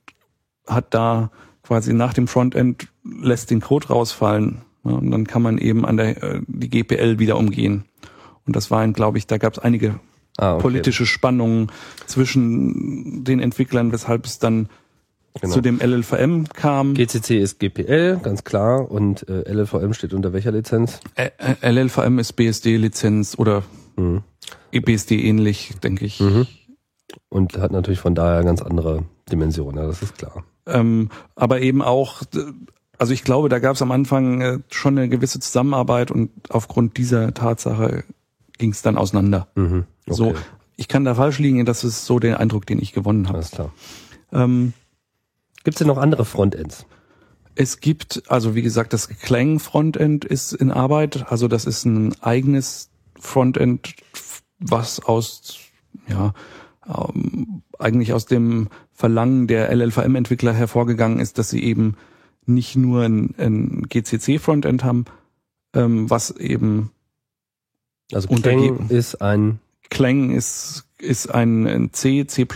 [0.68, 1.32] hat da
[1.64, 5.98] quasi nach dem Frontend lässt den Code rausfallen ja, und dann kann man eben an
[5.98, 7.86] der äh, die GPL wieder umgehen.
[8.46, 10.00] Und das war, glaube ich, da gab es einige
[10.38, 10.62] ah, okay.
[10.62, 11.72] politische Spannungen
[12.06, 14.70] zwischen den Entwicklern, weshalb es dann
[15.42, 15.54] genau.
[15.54, 16.94] zu dem LLVM kam.
[16.94, 18.90] GCC ist GPL, ganz klar.
[18.90, 21.00] Und äh, LLVM steht unter welcher Lizenz?
[21.16, 23.64] Ä LLVM ist BSD-Lizenz oder
[23.96, 24.24] mhm.
[24.72, 26.20] BSD ähnlich, denke ich.
[26.20, 26.48] Mhm.
[27.30, 30.44] Und hat natürlich von daher ganz andere Dimensionen, ja, das ist klar.
[30.66, 32.24] Ähm, aber eben auch,
[32.98, 36.98] also ich glaube, da gab es am Anfang äh, schon eine gewisse Zusammenarbeit und aufgrund
[36.98, 38.04] dieser Tatsache
[38.58, 39.48] ging es dann auseinander.
[39.56, 39.86] Mhm.
[40.08, 40.16] Okay.
[40.16, 40.34] So,
[40.78, 43.38] ich kann da falsch liegen, das ist so der Eindruck, den ich gewonnen habe.
[43.38, 43.72] Alles klar.
[44.32, 44.74] Ähm,
[45.64, 46.86] gibt es denn noch andere Frontends?
[47.56, 51.32] Es gibt, also wie gesagt, das Clang Frontend ist in Arbeit.
[51.32, 53.96] Also das ist ein eigenes Frontend,
[54.60, 55.58] was aus,
[56.08, 56.34] ja,
[56.88, 61.96] ähm, eigentlich aus dem Verlangen der LLVM-Entwickler hervorgegangen ist, dass sie eben
[62.46, 65.06] nicht nur ein, ein GCC-Frontend haben,
[65.74, 66.92] ähm, was eben
[68.12, 72.48] also Clang ist ein Clang ist ist ein C, C++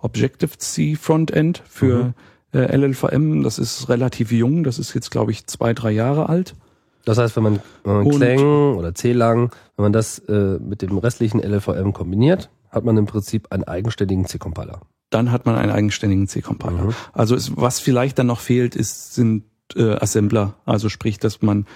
[0.00, 2.14] Objective-C Frontend für mhm.
[2.58, 3.42] äh, LLVM.
[3.42, 4.64] Das ist relativ jung.
[4.64, 6.54] Das ist jetzt, glaube ich, zwei, drei Jahre alt.
[7.04, 10.96] Das heißt, wenn man, wenn man Clang oder C-Lang, wenn man das äh, mit dem
[10.98, 14.80] restlichen LLVM kombiniert, hat man im Prinzip einen eigenständigen C-Compiler.
[15.10, 16.84] Dann hat man einen eigenständigen C-Compiler.
[16.84, 16.94] Mhm.
[17.12, 19.44] Also ist, was vielleicht dann noch fehlt, ist, sind
[19.74, 20.54] äh, Assembler.
[20.64, 21.66] Also sprich, dass man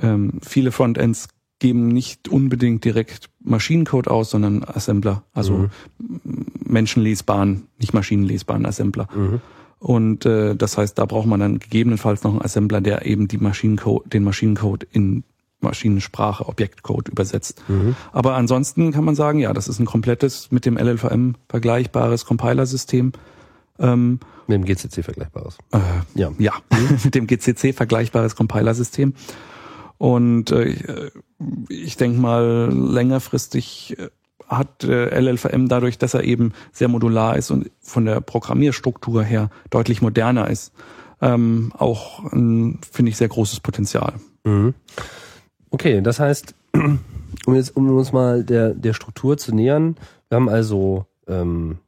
[0.00, 1.28] ähm, viele Frontends
[1.62, 5.70] geben nicht unbedingt direkt Maschinencode aus, sondern Assembler, also mhm.
[6.66, 9.08] menschenlesbaren, nicht maschinenlesbaren Assembler.
[9.14, 9.40] Mhm.
[9.78, 13.38] Und äh, das heißt, da braucht man dann gegebenenfalls noch einen Assembler, der eben die
[13.38, 15.22] Maschinencode, den Maschinencode in
[15.60, 17.62] Maschinensprache, Objektcode übersetzt.
[17.68, 17.94] Mhm.
[18.10, 23.12] Aber ansonsten kann man sagen, ja, das ist ein komplettes mit dem LLVM vergleichbares Compilersystem.
[23.78, 25.58] Ähm, mit dem GCC vergleichbares.
[25.70, 25.78] Äh,
[26.16, 26.54] ja, ja,
[27.04, 29.14] mit dem GCC vergleichbares Compilersystem.
[30.02, 31.12] Und äh,
[31.68, 34.08] ich denke mal, längerfristig äh,
[34.48, 39.48] hat äh, LLVM dadurch, dass er eben sehr modular ist und von der Programmierstruktur her
[39.70, 40.72] deutlich moderner ist,
[41.20, 44.14] ähm, auch finde ich, sehr großes Potenzial.
[44.42, 44.74] Mhm.
[45.70, 46.56] Okay, das heißt,
[47.46, 49.94] um jetzt um uns mal der, der Struktur zu nähern,
[50.28, 51.78] wir haben also ähm,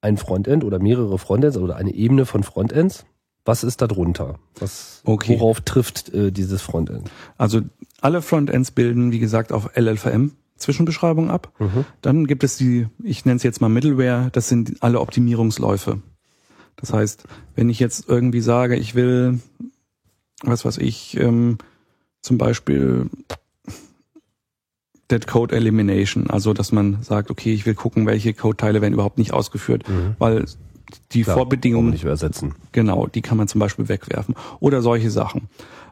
[0.00, 3.04] ein Frontend oder mehrere Frontends oder eine Ebene von Frontends.
[3.44, 4.38] Was ist da drunter?
[4.58, 5.34] Was, okay.
[5.34, 7.10] Worauf trifft äh, dieses Frontend?
[7.38, 7.62] Also
[8.00, 11.52] alle Frontends bilden, wie gesagt, auf LLVM Zwischenbeschreibung ab.
[11.58, 11.84] Mhm.
[12.00, 16.00] Dann gibt es die, ich nenne es jetzt mal Middleware, das sind alle Optimierungsläufe.
[16.76, 17.24] Das heißt,
[17.54, 19.40] wenn ich jetzt irgendwie sage, ich will,
[20.42, 21.58] was weiß ich, ähm,
[22.22, 23.10] zum Beispiel
[25.10, 29.18] Dead Code Elimination, also dass man sagt, okay, ich will gucken, welche Code-Teile werden überhaupt
[29.18, 30.14] nicht ausgeführt, mhm.
[30.18, 30.46] weil
[31.12, 32.54] die Klar, Vorbedingungen nicht übersetzen.
[32.72, 35.48] Genau, die kann man zum Beispiel wegwerfen oder solche Sachen.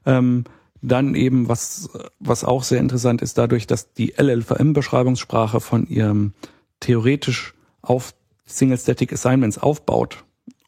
[0.06, 0.44] Ähm,
[0.82, 6.32] dann eben, was, was auch sehr interessant ist, dadurch, dass die LLVM-Beschreibungssprache von ihrem
[6.80, 8.14] theoretisch auf
[8.46, 10.24] Single Static Assignments aufbaut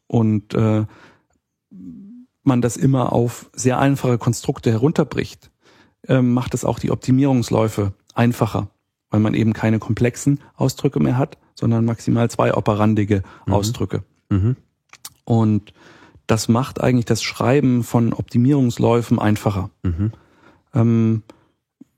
[0.07, 0.85] und äh,
[2.43, 5.49] man das immer auf sehr einfache Konstrukte herunterbricht,
[6.07, 8.69] äh, macht es auch die Optimierungsläufe einfacher,
[9.09, 13.53] weil man eben keine komplexen Ausdrücke mehr hat, sondern maximal zwei operandige Mhm.
[13.53, 14.03] Ausdrücke.
[14.29, 14.55] Mhm.
[15.25, 15.73] Und
[16.27, 19.69] das macht eigentlich das Schreiben von Optimierungsläufen einfacher.
[19.83, 20.11] Mhm.
[20.73, 21.23] Ähm,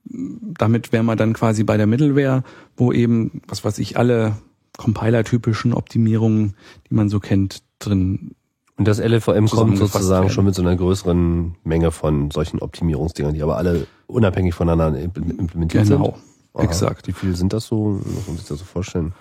[0.06, 2.44] damit wäre man dann quasi bei der Middleware,
[2.78, 4.38] wo eben, was weiß ich, alle
[4.78, 6.56] Compiler-typischen Optimierungen,
[6.90, 8.36] die man so kennt, drin.
[8.78, 10.30] Und das LLVM kommt sozusagen werden.
[10.34, 15.40] schon mit so einer größeren Menge von solchen Optimierungsdingern, die aber alle unabhängig voneinander impl-
[15.40, 15.98] implementiert sind.
[15.98, 16.18] Genau,
[16.56, 17.08] exakt.
[17.08, 18.02] Wie viel sind das so?
[18.04, 19.14] Muss man sich das so vorstellen?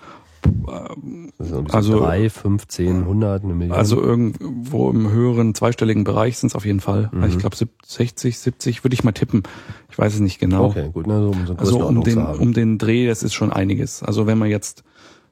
[1.37, 3.75] Also- also drei, fünf, zehn, hundert, eine Million.
[3.77, 7.09] Also irgendwo im höheren zweistelligen Bereich sind es auf jeden Fall.
[7.11, 7.23] Mhm.
[7.23, 7.55] Also ich glaube
[7.85, 9.43] 60, 70 würde ich mal tippen.
[9.91, 10.65] Ich weiß es nicht genau.
[10.65, 14.03] okay, gut, so, um so Also um den, um den Dreh, das ist schon einiges.
[14.03, 14.83] Also wenn man jetzt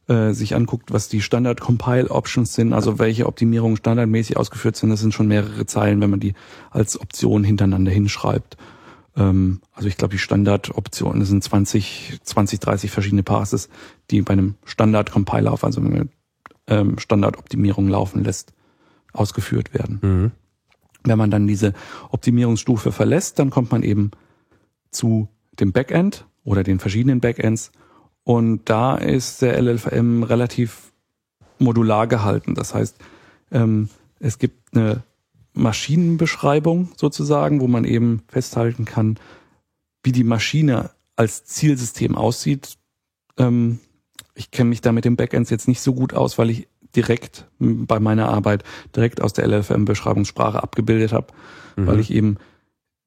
[0.08, 5.14] äh, sich anguckt, was die Standard-Compile-Options sind, also welche Optimierungen standardmäßig ausgeführt sind, das sind
[5.14, 6.34] schon mehrere Zeilen, wenn man die
[6.72, 8.58] als Option hintereinander hinschreibt.
[9.16, 13.70] Ähm, also ich glaube, die Standard-Optionen sind 20, 20, 30 verschiedene Passes,
[14.10, 16.10] die bei einem Standard-Compiler auf, also man
[16.68, 18.54] ähm, Standardoptimierung laufen lässt,
[19.12, 20.00] ausgeführt werden.
[20.02, 20.32] Mhm.
[21.04, 21.74] Wenn man dann diese
[22.10, 24.12] Optimierungsstufe verlässt, dann kommt man eben
[24.90, 25.28] zu
[25.60, 27.72] dem Backend oder den verschiedenen Backends.
[28.24, 30.94] Und da ist der LLVM relativ
[31.60, 32.56] modular gehalten.
[32.56, 32.98] Das heißt,
[33.52, 35.04] ähm, es gibt eine
[35.54, 39.18] Maschinenbeschreibung sozusagen, wo man eben festhalten kann,
[40.04, 42.78] wie die Maschine als Zielsystem aussieht.
[43.38, 43.80] Ähm,
[44.36, 47.48] ich kenne mich da mit den Backends jetzt nicht so gut aus, weil ich direkt
[47.60, 48.64] bei meiner Arbeit
[48.96, 51.28] direkt aus der LLVM-Beschreibungssprache abgebildet habe,
[51.76, 51.88] Mhm.
[51.88, 52.38] weil ich eben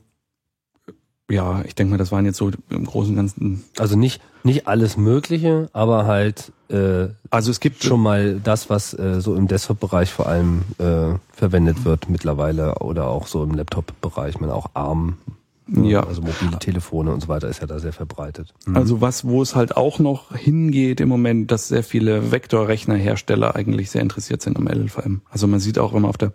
[1.31, 3.65] ja, ich denke mal, das waren jetzt so im Großen und Ganzen.
[3.79, 8.95] Also nicht, nicht alles Mögliche, aber halt äh, Also es gibt schon mal das, was
[8.95, 14.41] äh, so im Desktop-Bereich vor allem äh, verwendet wird mittlerweile oder auch so im Laptop-Bereich,
[14.41, 15.17] man auch ARM,
[15.67, 16.07] ne, Ja.
[16.07, 18.53] also mobile Telefone und so weiter ist ja da sehr verbreitet.
[18.67, 18.77] Mhm.
[18.77, 23.91] Also was, wo es halt auch noch hingeht im Moment, dass sehr viele Vektorrechnerhersteller eigentlich
[23.91, 25.23] sehr interessiert sind am LLVM.
[25.31, 26.33] Also man sieht auch, wenn man auf der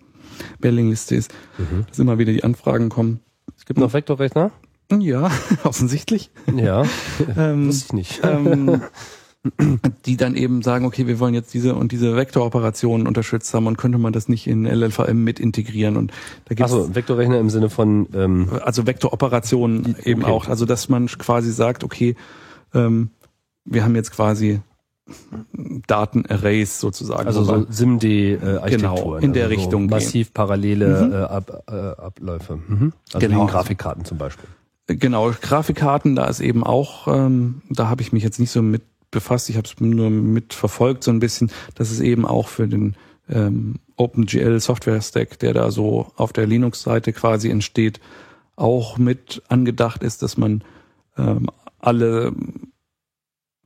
[0.61, 1.85] Mailingliste ist, Mhm.
[1.89, 3.19] dass immer wieder die Anfragen kommen.
[3.57, 4.51] es gibt noch Vektorrechner?
[4.91, 5.29] Ja,
[5.63, 6.31] offensichtlich.
[6.55, 6.83] Ja,
[7.37, 8.21] Ähm, wusste ich nicht.
[8.23, 8.81] ähm,
[10.05, 13.77] die dann eben sagen, okay, wir wollen jetzt diese und diese Vektoroperationen unterstützt haben und
[13.77, 16.11] könnte man das nicht in LLVM mit integrieren und
[16.45, 20.31] da gibt's Achso, Vektorrechner im Sinne von ähm, also Vektoroperationen eben Okay.
[20.31, 22.15] auch, also dass man quasi sagt, okay,
[22.73, 23.11] ähm,
[23.63, 24.59] wir haben jetzt quasi
[25.87, 27.25] Datenarrays sozusagen.
[27.27, 28.69] also so SIMD-Architekturen.
[28.69, 29.89] Genau, in der also so Richtung gehen.
[29.97, 31.11] Massiv parallele Mhm.
[31.13, 32.59] äh, Ab, äh, Abläufe.
[32.67, 32.93] Mhm.
[33.13, 33.45] Also Genau.
[33.47, 34.47] Grafikkarten zum Beispiel.
[34.97, 38.81] Genau, Grafikkarten, da ist eben auch, ähm, da habe ich mich jetzt nicht so mit
[39.11, 42.67] befasst, ich habe es nur mit verfolgt so ein bisschen, dass es eben auch für
[42.67, 42.95] den
[43.29, 47.99] ähm, OpenGL Software Stack, der da so auf der Linux-Seite quasi entsteht,
[48.55, 50.63] auch mit angedacht ist, dass man
[51.17, 51.49] ähm,
[51.79, 52.33] alle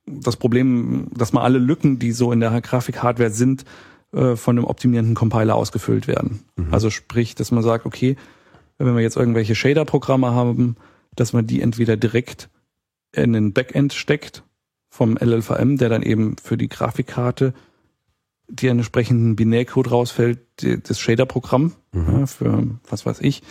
[0.06, 3.64] das Problem, dass man alle Lücken, die so in der Grafikhardware sind,
[4.12, 6.44] äh, von einem optimierenden Compiler ausgefüllt werden.
[6.58, 6.74] Mhm.
[6.74, 8.18] Also sprich, dass man sagt, okay,
[8.78, 10.76] wenn wir jetzt irgendwelche Shader-Programme haben,
[11.16, 12.50] dass man die entweder direkt
[13.12, 14.44] in ein Backend steckt
[14.90, 17.54] vom LLVM, der dann eben für die Grafikkarte
[18.48, 20.40] die entsprechenden Binärcode rausfällt,
[20.88, 22.20] das Shader-Programm Mhm.
[22.20, 23.44] ja, für was weiß ich,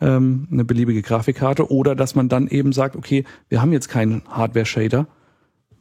[0.00, 4.22] ähm, eine beliebige Grafikkarte, oder dass man dann eben sagt, okay, wir haben jetzt keinen
[4.28, 5.06] Hardware-Shader,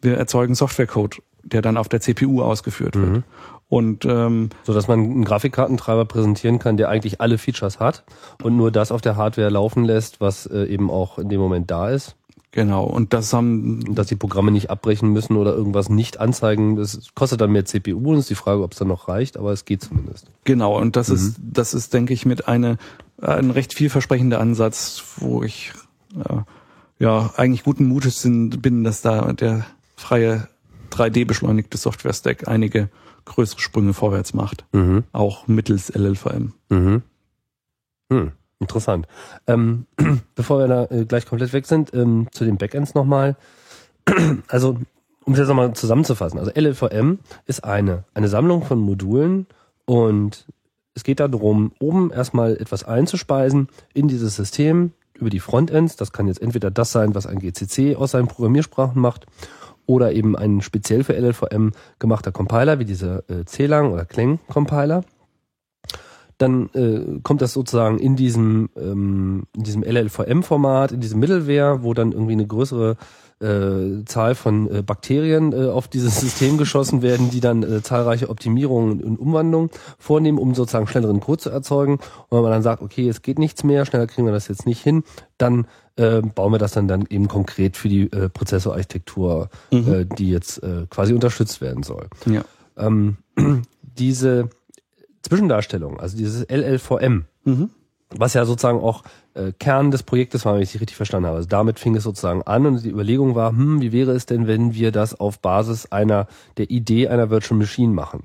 [0.01, 3.09] wir erzeugen Softwarecode, der dann auf der CPU ausgeführt wird.
[3.09, 3.23] Mhm.
[3.69, 8.03] Und ähm, So dass man einen Grafikkartentreiber präsentieren kann, der eigentlich alle Features hat
[8.41, 11.69] und nur das auf der Hardware laufen lässt, was äh, eben auch in dem Moment
[11.69, 12.15] da ist.
[12.51, 16.77] genau, und das haben dass die Programme nicht abbrechen müssen oder irgendwas nicht anzeigen.
[16.77, 19.51] Das kostet dann mehr CPU und ist die Frage, ob es dann noch reicht, aber
[19.51, 20.27] es geht zumindest.
[20.45, 21.15] Genau, und das Mhm.
[21.15, 22.77] ist, das ist, denke ich, mit eine,
[23.21, 25.73] ein recht vielversprechender Ansatz, wo ich
[26.15, 26.37] äh,
[26.99, 29.65] ja eigentlich guten Mutes bin, dass da der
[29.97, 30.47] freie
[30.97, 32.89] 3D-beschleunigte Software-Stack einige
[33.25, 34.65] größere Sprünge vorwärts macht.
[34.71, 35.03] Mhm.
[35.11, 36.53] Auch mittels LLVM.
[36.69, 37.03] Mhm.
[38.11, 39.07] Hm, interessant.
[39.47, 39.85] Ähm,
[40.35, 43.35] bevor wir da äh, gleich komplett weg sind, ähm, zu den Backends nochmal.
[44.47, 44.79] also,
[45.25, 46.39] um es jetzt nochmal zusammenzufassen.
[46.39, 49.45] Also LLVM ist eine, eine Sammlung von Modulen
[49.85, 50.45] und
[50.93, 55.95] es geht darum, oben erstmal etwas einzuspeisen in dieses System über die Frontends.
[55.95, 59.27] Das kann jetzt entweder das sein, was ein GCC aus seinen Programmiersprachen macht
[59.87, 65.03] oder eben ein speziell für LLVM gemachter Compiler, wie dieser äh, CLang oder Clang Compiler.
[66.37, 71.95] Dann äh, kommt das sozusagen in diesem, ähm, in diesem LLVM-Format, in diesem Middleware, wo
[71.95, 72.95] dann irgendwie eine größere
[73.39, 78.29] äh, Zahl von äh, Bakterien äh, auf dieses System geschossen werden, die dann äh, zahlreiche
[78.29, 81.93] Optimierungen und Umwandlungen vornehmen, um sozusagen schnelleren Code zu erzeugen.
[81.93, 84.67] Und wenn man dann sagt, okay, es geht nichts mehr, schneller kriegen wir das jetzt
[84.67, 85.03] nicht hin,
[85.39, 85.65] dann
[85.97, 89.93] äh, bauen wir das dann, dann eben konkret für die äh, Prozessorarchitektur, Mhm.
[89.93, 92.07] äh, die jetzt äh, quasi unterstützt werden soll.
[92.25, 92.43] Ja.
[92.77, 93.17] Ähm,
[93.81, 94.49] diese
[95.21, 97.69] Zwischendarstellung, also dieses LLVM, Mhm.
[98.15, 101.37] was ja sozusagen auch äh, Kern des Projektes war, wenn ich es richtig verstanden habe.
[101.37, 104.47] Also damit fing es sozusagen an und die Überlegung war, hm, wie wäre es denn,
[104.47, 108.23] wenn wir das auf Basis einer der Idee einer Virtual Machine machen?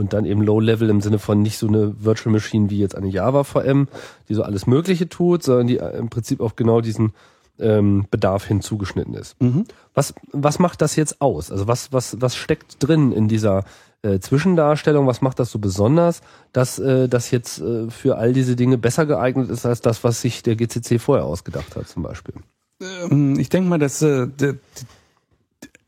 [0.00, 2.94] Und dann eben Low Level im Sinne von nicht so eine Virtual Machine wie jetzt
[2.94, 3.86] eine Java VM,
[4.30, 7.12] die so alles Mögliche tut, sondern die äh, im Prinzip auf genau diesen
[7.58, 9.38] ähm, Bedarf hin zugeschnitten ist.
[9.42, 9.64] Mhm.
[9.92, 11.52] Was, was macht das jetzt aus?
[11.52, 13.64] Also was, was, was steckt drin in dieser
[14.00, 15.06] äh, Zwischendarstellung?
[15.06, 16.22] Was macht das so besonders,
[16.54, 20.22] dass äh, das jetzt äh, für all diese Dinge besser geeignet ist als das, was
[20.22, 22.36] sich der GCC vorher ausgedacht hat, zum Beispiel?
[22.80, 24.56] Ähm, Ich denke mal, dass äh, de, de,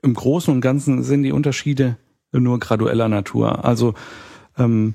[0.03, 1.97] im Großen und Ganzen sind die Unterschiede
[2.41, 3.65] nur gradueller Natur.
[3.65, 3.95] Also
[4.59, 4.95] ähm,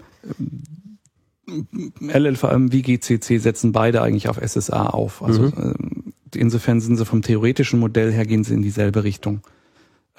[2.02, 5.24] LLVM wie GCC setzen beide eigentlich auf SSA auf.
[5.24, 5.54] Also Mhm.
[5.58, 9.42] ähm, insofern sind sie vom theoretischen Modell her gehen sie in dieselbe Richtung.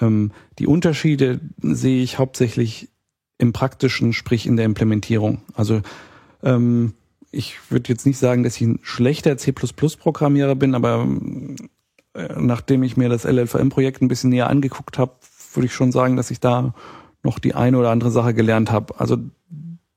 [0.01, 2.89] Ähm, die Unterschiede sehe ich hauptsächlich
[3.37, 5.41] im praktischen, sprich in der Implementierung.
[5.53, 5.81] Also
[6.43, 6.93] ähm,
[7.31, 11.07] ich würde jetzt nicht sagen, dass ich ein schlechter C++-Programmierer bin, aber
[12.15, 15.11] äh, nachdem ich mir das LLVM-Projekt ein bisschen näher angeguckt habe,
[15.53, 16.73] würde ich schon sagen, dass ich da
[17.23, 18.99] noch die eine oder andere Sache gelernt habe.
[18.99, 19.17] Also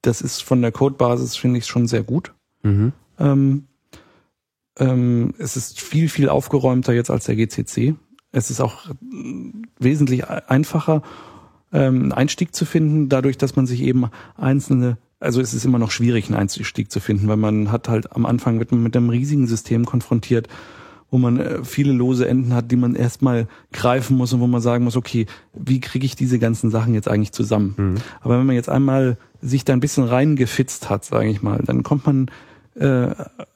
[0.02, 2.34] das ist von der Codebasis, finde ich, schon sehr gut.
[2.62, 2.92] Mhm.
[3.18, 3.66] Ähm,
[4.78, 7.94] ähm, es ist viel, viel aufgeräumter jetzt als der GCC.
[8.32, 8.94] Es ist auch äh,
[9.78, 11.02] wesentlich e- einfacher,
[11.72, 14.06] ähm, einen Einstieg zu finden, dadurch, dass man sich eben
[14.36, 18.12] einzelne, also es ist immer noch schwierig, einen Einstieg zu finden, weil man hat halt
[18.12, 20.48] am Anfang mit, mit einem riesigen System konfrontiert,
[21.12, 24.62] wo man äh, viele lose Enden hat, die man erstmal greifen muss und wo man
[24.62, 27.74] sagen muss, okay, wie kriege ich diese ganzen Sachen jetzt eigentlich zusammen?
[28.22, 31.82] Aber wenn man jetzt einmal sich da ein bisschen reingefitzt hat, sage ich mal, dann
[31.82, 32.30] kommt man,
[32.76, 33.08] äh,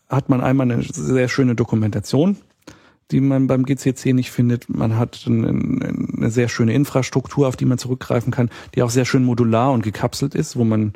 [0.09, 2.37] hat man einmal eine sehr schöne Dokumentation,
[3.11, 4.69] die man beim GCC nicht findet.
[4.69, 9.07] Man hat eine, eine sehr schöne Infrastruktur, auf die man zurückgreifen kann, die auch sehr
[9.07, 10.93] schön modular und gekapselt ist, wo man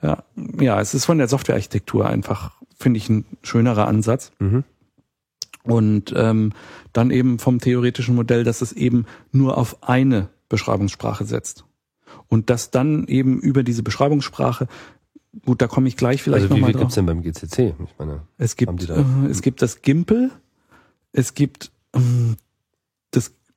[0.00, 0.24] ja,
[0.58, 4.32] ja, es ist von der Softwarearchitektur einfach, finde ich, ein schönerer Ansatz.
[4.38, 4.64] Mhm.
[5.64, 6.52] Und ähm,
[6.92, 11.64] dann eben vom theoretischen Modell, dass es eben nur auf eine Beschreibungssprache setzt.
[12.28, 14.66] Und dass dann eben über diese Beschreibungssprache,
[15.46, 16.82] gut, da komme ich gleich vielleicht Also wie nochmal viel drauf.
[16.82, 17.74] gibt's denn beim GCC?
[17.84, 20.30] Ich meine, Es gibt, äh, es gibt das Gimpel,
[21.12, 22.36] es gibt ähm,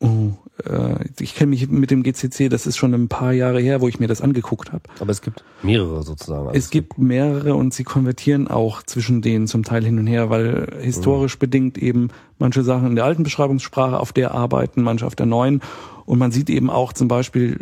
[0.06, 0.38] oh,
[0.70, 3.88] äh, ich kenne mich mit dem GCC, das ist schon ein paar Jahre her, wo
[3.88, 4.84] ich mir das angeguckt habe.
[5.00, 6.48] aber es gibt mehrere sozusagen.
[6.48, 10.30] Also Es gibt mehrere und sie konvertieren auch zwischen denen zum Teil hin und her,
[10.30, 15.16] weil historisch bedingt eben manche Sachen in der alten Beschreibungssprache auf der arbeiten, manche auf
[15.16, 15.62] der neuen.
[16.06, 17.58] Und man sieht eben auch zum Beispiel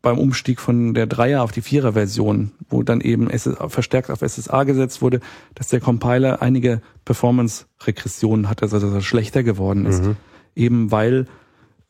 [0.00, 3.28] beim Umstieg von der Dreier auf die Vierer-Version, wo dann eben
[3.68, 5.18] verstärkt auf SSA gesetzt wurde,
[5.56, 10.02] dass der Compiler einige Performance-Regressionen hat, also dass er schlechter geworden ist.
[10.56, 11.26] Eben weil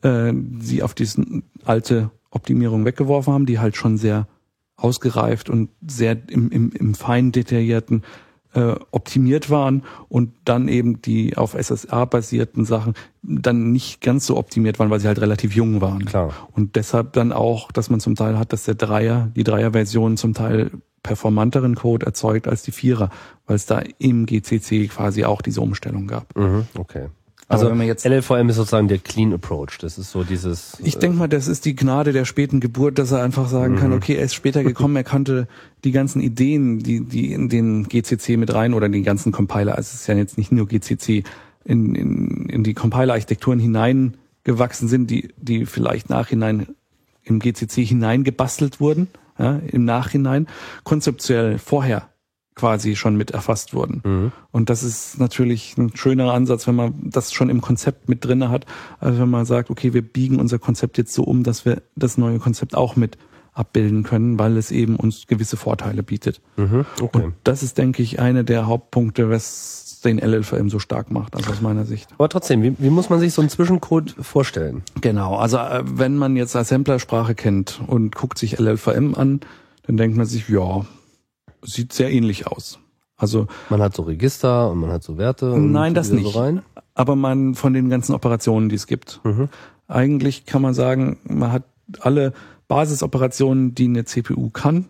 [0.02, 1.24] äh, sie auf diese
[1.64, 4.28] alte Optimierung weggeworfen haben, die halt schon sehr
[4.76, 8.02] ausgereift und sehr im, im, im fein detaillierten
[8.56, 14.36] äh, optimiert waren und dann eben die auf SSA basierten Sachen dann nicht ganz so
[14.36, 16.04] optimiert waren, weil sie halt relativ jung waren.
[16.04, 16.32] Klar.
[16.52, 20.34] Und deshalb dann auch, dass man zum Teil hat, dass der Dreier, die Dreier-Version zum
[20.34, 20.70] Teil
[21.02, 23.10] performanteren Code erzeugt als die Vierer,
[23.46, 26.34] weil es da im GCC quasi auch diese Umstellung gab.
[26.36, 27.08] Mhm, okay.
[27.48, 29.78] Also wenn man jetzt- LLVM ist sozusagen der Clean Approach.
[29.80, 30.76] Das ist so dieses.
[30.82, 33.92] Ich denke mal, das ist die Gnade der späten Geburt, dass er einfach sagen kann,
[33.92, 35.46] okay, er ist später gekommen, er kannte
[35.84, 39.86] die ganzen Ideen, die, die in den GCC mit rein oder den ganzen Compiler, also
[39.86, 41.22] es ist ja jetzt nicht nur GCC,
[41.64, 46.68] in, in, in die Compiler-Architekturen hineingewachsen sind, die, die vielleicht nachhinein
[47.24, 49.08] im GCC hineingebastelt wurden,
[49.38, 50.46] ja, im Nachhinein,
[50.84, 52.08] konzeptuell vorher
[52.56, 54.02] quasi schon mit erfasst wurden.
[54.04, 54.32] Mhm.
[54.50, 58.48] Und das ist natürlich ein schöner Ansatz, wenn man das schon im Konzept mit drinne
[58.48, 58.66] hat,
[58.98, 62.18] als wenn man sagt, okay, wir biegen unser Konzept jetzt so um, dass wir das
[62.18, 63.18] neue Konzept auch mit
[63.52, 66.40] abbilden können, weil es eben uns gewisse Vorteile bietet.
[66.56, 66.84] Mhm.
[67.00, 67.24] Okay.
[67.24, 71.50] Und das ist, denke ich, eine der Hauptpunkte, was den LLVM so stark macht, also
[71.50, 72.08] aus meiner Sicht.
[72.16, 74.82] Aber trotzdem, wie, wie muss man sich so einen Zwischencode vorstellen?
[75.00, 79.40] Genau, also äh, wenn man jetzt Assemblersprache kennt und guckt sich LLVM an,
[79.86, 80.84] dann denkt man sich, ja,
[81.62, 82.78] sieht sehr ähnlich aus.
[83.16, 85.46] Also man hat so Register und man hat so Werte.
[85.58, 86.32] Nein, das nicht.
[86.32, 86.60] So
[86.94, 89.20] aber man von den ganzen Operationen, die es gibt.
[89.24, 89.48] Mhm.
[89.88, 91.64] Eigentlich kann man sagen, man hat
[92.00, 92.32] alle
[92.68, 94.86] Basisoperationen, die eine CPU kann,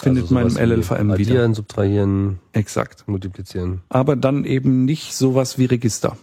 [0.00, 1.30] findet also man im LLVM addieren, wieder.
[1.30, 3.82] Addieren, subtrahieren, exakt, multiplizieren.
[3.88, 6.16] Aber dann eben nicht sowas wie Register.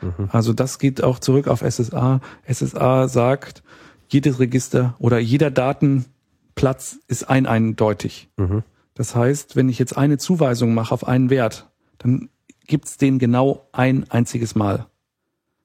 [0.00, 0.28] Mhm.
[0.30, 2.20] Also das geht auch zurück auf SSA.
[2.50, 3.62] SSA sagt,
[4.08, 8.28] jedes Register oder jeder Datenplatz ist ein eindeutig.
[8.36, 8.62] Mhm.
[9.00, 12.28] Das heißt, wenn ich jetzt eine Zuweisung mache auf einen Wert, dann
[12.66, 14.88] gibt's den genau ein einziges Mal.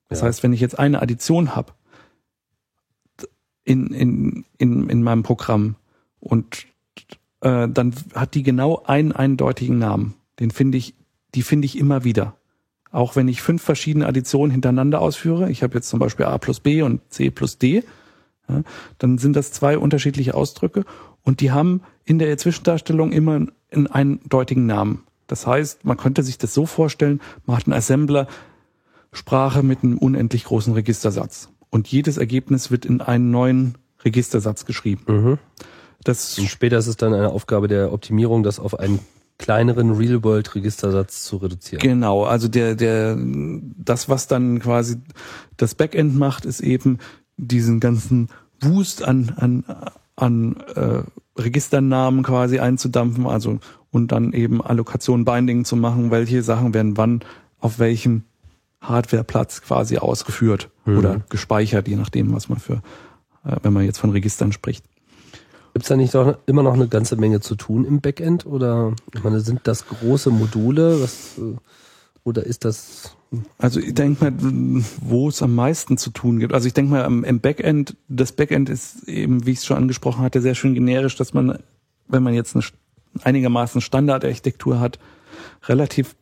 [0.07, 0.27] Das ja.
[0.27, 1.73] heißt, wenn ich jetzt eine Addition habe
[3.65, 5.75] in, in, in, in meinem Programm
[6.21, 6.65] und
[7.41, 10.13] äh, dann hat die genau einen eindeutigen Namen.
[10.39, 10.95] Den finde ich,
[11.33, 12.37] die finde ich immer wieder.
[12.89, 16.61] Auch wenn ich fünf verschiedene Additionen hintereinander ausführe, ich habe jetzt zum Beispiel A plus
[16.61, 17.83] B und C plus D,
[18.47, 18.63] ja,
[18.97, 20.85] dann sind das zwei unterschiedliche Ausdrücke
[21.21, 25.03] und die haben in der Zwischendarstellung immer einen eindeutigen Namen.
[25.27, 28.27] Das heißt, man könnte sich das so vorstellen, man hat einen Assembler
[29.11, 31.49] Sprache mit einem unendlich großen Registersatz.
[31.69, 35.03] Und jedes Ergebnis wird in einen neuen Registersatz geschrieben.
[35.07, 35.37] Mhm.
[36.03, 38.99] Das und später ist es dann eine Aufgabe der Optimierung, das auf einen
[39.37, 41.81] kleineren Real-World-Registersatz zu reduzieren.
[41.81, 44.97] Genau, also der, der, das, was dann quasi
[45.57, 46.99] das Backend macht, ist eben
[47.37, 48.29] diesen ganzen
[48.61, 49.65] Wust an, an
[50.15, 51.03] an äh,
[51.39, 53.59] Registernamen quasi einzudampfen, also
[53.91, 57.21] und dann eben Allokation Binding zu machen, welche Sachen werden wann
[57.59, 58.23] auf welchem
[58.81, 60.97] Hardwareplatz quasi ausgeführt mhm.
[60.97, 62.81] oder gespeichert, je nachdem, was man für,
[63.45, 64.85] äh, wenn man jetzt von Registern spricht.
[65.73, 68.45] Gibt es da nicht doch immer noch eine ganze Menge zu tun im Backend?
[68.45, 71.01] Oder ich meine, sind das große Module?
[71.01, 71.55] Was, äh,
[72.25, 73.15] oder ist das
[73.57, 74.33] also ich denke mal,
[75.01, 76.53] wo es am meisten zu tun gibt.
[76.53, 80.23] Also ich denke mal, im Backend, das Backend ist eben, wie ich es schon angesprochen
[80.23, 81.59] hatte, sehr schön generisch, dass man,
[82.07, 82.63] wenn man jetzt eine
[83.23, 84.99] einigermaßen Standardarchitektur hat,
[85.63, 86.15] relativ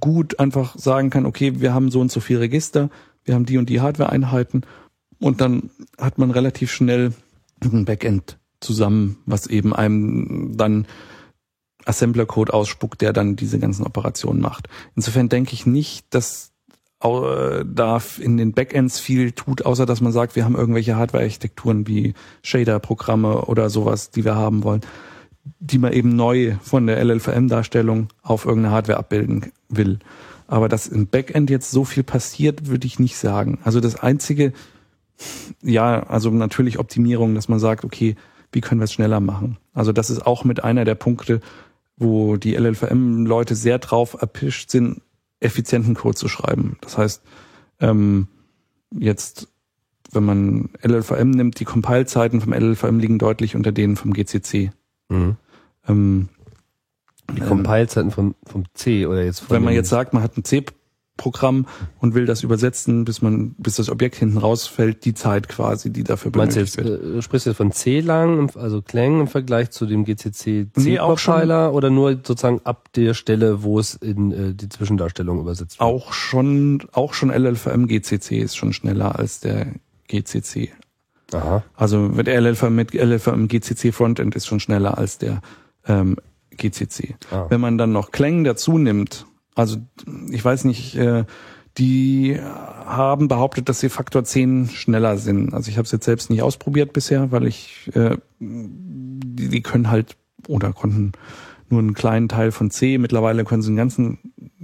[0.00, 2.90] gut einfach sagen kann, okay, wir haben so und so viel Register,
[3.24, 4.62] wir haben die und die Hardware-Einheiten
[5.18, 7.12] und dann hat man relativ schnell
[7.62, 10.86] ein Backend zusammen, was eben einem dann
[11.86, 14.68] Assembler-Code ausspuckt, der dann diese ganzen Operationen macht.
[14.96, 16.52] Insofern denke ich nicht, dass
[17.02, 21.86] äh, da in den Backends viel tut, außer dass man sagt, wir haben irgendwelche Hardware-Architekturen
[21.86, 24.82] wie Shader-Programme oder sowas, die wir haben wollen,
[25.58, 29.98] die man eben neu von der LLVM-Darstellung auf irgendeine Hardware abbilden will.
[30.46, 33.58] Aber dass im Backend jetzt so viel passiert, würde ich nicht sagen.
[33.64, 34.52] Also das einzige,
[35.62, 38.16] ja, also natürlich Optimierung, dass man sagt, okay,
[38.52, 39.56] wie können wir es schneller machen?
[39.72, 41.40] Also das ist auch mit einer der Punkte,
[41.96, 45.02] wo die LLVM-Leute sehr drauf erpischt sind,
[45.40, 46.76] effizienten Code zu schreiben.
[46.80, 47.22] Das heißt,
[47.80, 48.28] ähm,
[48.90, 49.48] jetzt,
[50.12, 54.70] wenn man LLVM nimmt, die Compile-Zeiten vom LLVM liegen deutlich unter denen vom GCC.
[55.08, 55.36] Mhm.
[55.88, 56.28] Ähm,
[57.34, 60.44] die Compile-Zeiten vom, vom C oder jetzt von Wenn man jetzt sagt, man hat ein
[60.44, 60.64] C
[61.16, 61.66] Programm
[62.00, 66.04] und will das übersetzen, bis man, bis das Objekt hinten rausfällt, die Zeit quasi, die
[66.04, 67.16] dafür benötigt Meinst du jetzt.
[67.16, 71.76] Äh, sprichst du jetzt von C-Lang, also Clang im Vergleich zu dem GCC C-Compiler nee,
[71.76, 75.88] oder nur sozusagen ab der Stelle, wo es in äh, die Zwischendarstellung übersetzt wird?
[75.88, 79.66] Auch schon, auch schon LLVM GCC ist schon schneller als der
[80.08, 80.70] GCC.
[81.34, 81.62] Aha.
[81.76, 85.40] Also mit LLVM mit LLVM GCC Frontend ist schon schneller als der
[85.86, 86.16] ähm,
[86.56, 87.14] GCC.
[87.30, 87.46] Ah.
[87.48, 89.78] Wenn man dann noch Clang dazu nimmt, also
[90.30, 91.24] ich weiß nicht, äh,
[91.78, 95.54] die haben behauptet, dass sie Faktor 10 schneller sind.
[95.54, 99.90] Also ich habe es jetzt selbst nicht ausprobiert bisher, weil ich äh, die, die können
[99.90, 100.16] halt
[100.48, 101.12] oder konnten
[101.70, 102.98] nur einen kleinen Teil von C.
[102.98, 104.18] Mittlerweile können sie den ganzen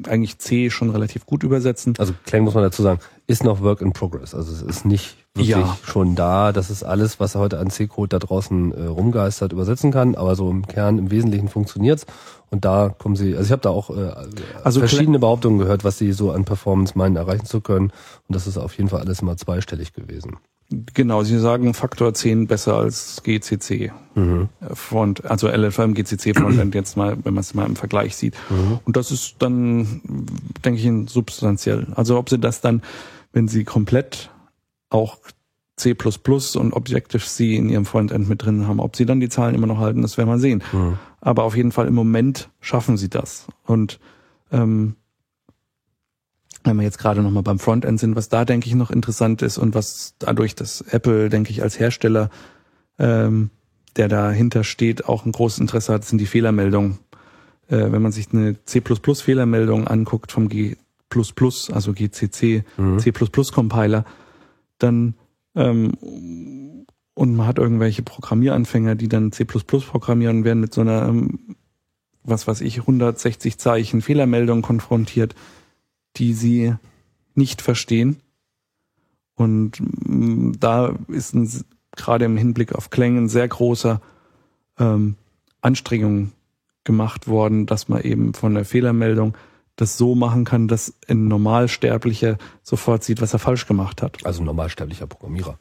[0.07, 1.95] eigentlich C schon relativ gut übersetzen.
[1.99, 4.35] Also Clang muss man dazu sagen, ist noch Work in Progress.
[4.35, 5.77] Also es ist nicht wirklich ja.
[5.85, 6.51] schon da.
[6.51, 10.15] Das ist alles, was heute an C-Code da draußen äh, rumgeistert, übersetzen kann.
[10.15, 12.07] Aber so im Kern, im Wesentlichen funktioniert's.
[12.51, 14.13] Und da kommen sie, also ich habe da auch äh,
[14.65, 17.93] also verschiedene Behauptungen gehört, was sie so an Performance meinen erreichen zu können.
[18.27, 20.39] Und das ist auf jeden Fall alles mal zweistellig gewesen.
[20.71, 24.49] Genau, Sie sagen Faktor 10 besser als GCC mhm.
[24.75, 28.35] Front, also LFM GCC Frontend jetzt mal, wenn man es mal im Vergleich sieht.
[28.51, 28.79] Mhm.
[28.85, 30.03] Und das ist dann,
[30.63, 31.87] denke ich, substanziell.
[31.95, 32.83] Also ob Sie das dann,
[33.33, 34.31] wenn Sie komplett
[34.91, 35.19] auch
[35.79, 38.81] C++ und Objective-C in ihrem Frontend mit drin haben.
[38.81, 40.63] Ob sie dann die Zahlen immer noch halten, das werden wir sehen.
[40.73, 40.99] Mhm.
[41.21, 43.47] Aber auf jeden Fall im Moment schaffen sie das.
[43.65, 44.01] Und
[44.53, 44.97] ähm,
[46.65, 49.59] wenn wir jetzt gerade nochmal beim Frontend sind, was da denke ich noch interessant ist
[49.59, 52.31] und was dadurch, dass Apple, denke ich, als Hersteller,
[52.99, 53.51] ähm,
[53.97, 56.99] der dahinter steht, auch ein großes Interesse hat, sind die Fehlermeldungen.
[57.69, 60.77] Äh, wenn man sich eine C++-Fehlermeldung anguckt vom G++,
[61.11, 62.99] also GCC, mhm.
[62.99, 64.05] C++-Compiler,
[64.79, 65.15] dann
[65.55, 65.93] ähm,
[67.19, 71.57] und man hat irgendwelche Programmieranfänger, die dann C++ programmieren, werden mit so einer, ähm,
[72.23, 75.35] was weiß ich, 160 Zeichen Fehlermeldung konfrontiert,
[76.15, 76.75] die sie
[77.35, 78.21] nicht verstehen.
[79.35, 81.51] Und mm, da ist ein,
[81.97, 84.01] gerade im Hinblick auf Klänge ein sehr großer
[84.79, 85.17] ähm,
[85.61, 86.31] Anstrengung
[86.85, 89.37] gemacht worden, dass man eben von der Fehlermeldung
[89.79, 94.19] das so machen kann, dass ein Normalsterblicher sofort sieht, was er falsch gemacht hat.
[94.27, 95.57] Also ein normalsterblicher Programmierer.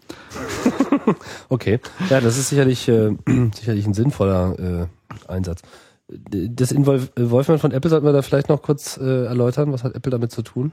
[1.49, 3.15] okay, ja, das ist sicherlich äh,
[3.55, 4.89] sicherlich ein sinnvoller
[5.29, 5.61] äh, Einsatz.
[6.07, 9.71] Das Involvement von Apple sollten wir da vielleicht noch kurz äh, erläutern.
[9.71, 10.71] Was hat Apple damit zu tun?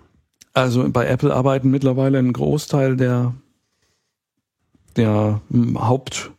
[0.54, 3.34] Also bei Apple arbeiten mittlerweile ein Großteil der
[4.96, 5.40] der
[5.76, 6.30] Haupt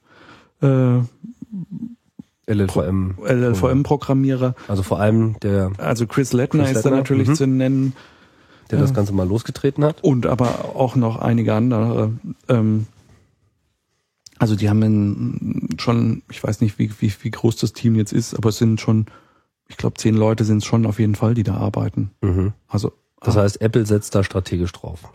[0.62, 1.00] äh,
[2.48, 3.16] LLVM.
[3.24, 4.56] LLVM-Programmierer.
[4.68, 5.72] Also vor allem der.
[5.78, 7.36] Also Chris Lettner Chris ist da natürlich mhm.
[7.36, 7.94] zu nennen.
[8.72, 10.04] Der das Ganze mal losgetreten hat.
[10.04, 12.14] Und aber auch noch einige andere.
[12.50, 12.88] Ähm,
[14.40, 18.34] also die haben schon, ich weiß nicht, wie, wie, wie groß das Team jetzt ist,
[18.34, 19.06] aber es sind schon,
[19.68, 22.10] ich glaube, zehn Leute sind es schon auf jeden Fall, die da arbeiten.
[22.22, 22.54] Mhm.
[22.68, 22.92] Also.
[23.22, 25.12] Das heißt, Apple setzt da strategisch drauf.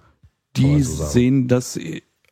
[0.56, 1.78] Die so sehen das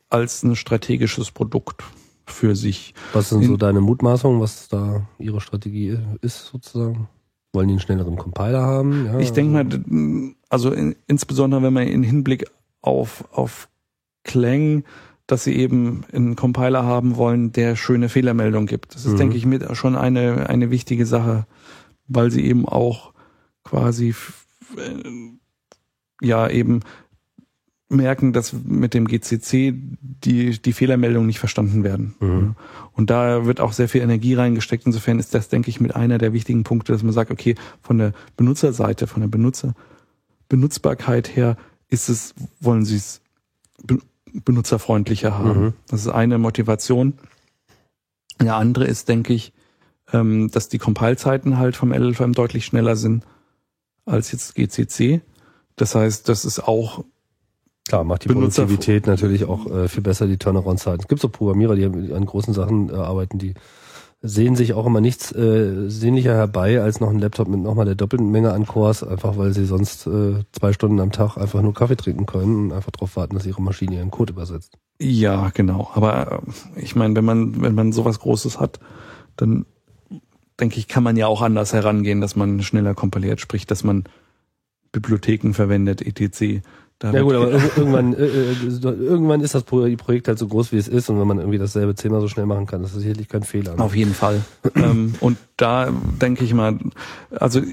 [0.09, 1.85] als ein strategisches Produkt
[2.31, 2.95] für sich.
[3.12, 7.09] Was sind so deine Mutmaßungen, was da ihre Strategie ist sozusagen?
[7.53, 9.07] Wollen die einen schnelleren Compiler haben?
[9.07, 12.47] Ja, ich denke mal, also in, insbesondere wenn man in Hinblick
[12.83, 13.68] auf, auf
[14.24, 14.85] Clang,
[15.26, 18.95] dass sie eben einen Compiler haben wollen, der schöne Fehlermeldung gibt.
[18.95, 19.18] Das ist, mhm.
[19.18, 21.47] denke ich, mit schon eine, eine wichtige Sache,
[22.07, 23.12] weil sie eben auch
[23.64, 24.14] quasi
[24.76, 26.81] äh, ja eben
[27.89, 32.14] merken, dass mit dem GCC die, die Fehlermeldungen nicht verstanden werden.
[32.20, 32.55] Mhm.
[32.93, 34.84] Und da wird auch sehr viel Energie reingesteckt.
[34.84, 37.99] Insofern ist das, denke ich, mit einer der wichtigen Punkte, dass man sagt, okay, von
[37.99, 39.74] der Benutzerseite, von der Benutzer,
[40.49, 41.57] Benutzbarkeit her
[41.89, 43.22] ist es, wollen Sie es
[44.32, 45.64] benutzerfreundlicher haben.
[45.64, 45.72] Mhm.
[45.89, 47.14] Das ist eine Motivation.
[48.39, 49.53] Eine andere ist, denke ich,
[50.12, 53.24] ähm, dass die Compile-Zeiten halt vom LLVM deutlich schneller sind
[54.05, 55.22] als jetzt GCC.
[55.76, 57.05] Das heißt, das ist auch
[57.89, 61.01] Klar, macht die Benutzer Produktivität natürlich auch äh, viel besser, die Turnaround-Zeiten.
[61.01, 63.55] Es gibt so Programmierer, die an großen Sachen äh, arbeiten, die
[64.20, 67.95] sehen sich auch immer nichts äh, sehnlicher herbei als noch ein Laptop mit nochmal der
[67.95, 71.72] doppelten Menge an Cores, einfach weil sie sonst äh, zwei Stunden am Tag einfach nur
[71.72, 74.76] Kaffee trinken können und einfach darauf warten, dass ihre Maschine ihren Code übersetzt.
[75.01, 75.91] Ja, genau.
[75.95, 76.43] Aber
[76.76, 78.80] äh, ich meine, wenn man, wenn man sowas Großes hat,
[79.36, 79.64] dann
[80.61, 84.05] denke ich, kann man ja auch anders herangehen, dass man schneller kompiliert, sprich, dass man
[84.91, 86.61] Bibliotheken verwendet, etc.
[87.03, 90.89] Ja gut, aber irgendwann, äh, äh, irgendwann ist das Projekt halt so groß, wie es
[90.89, 93.45] ist und wenn man irgendwie dasselbe zehnmal so schnell machen kann, das ist sicherlich kein
[93.45, 93.77] Fehler.
[93.77, 93.83] Ne?
[93.83, 94.43] Auf jeden Fall.
[94.75, 96.77] ähm, und da denke ich mal,
[97.31, 97.73] also äh,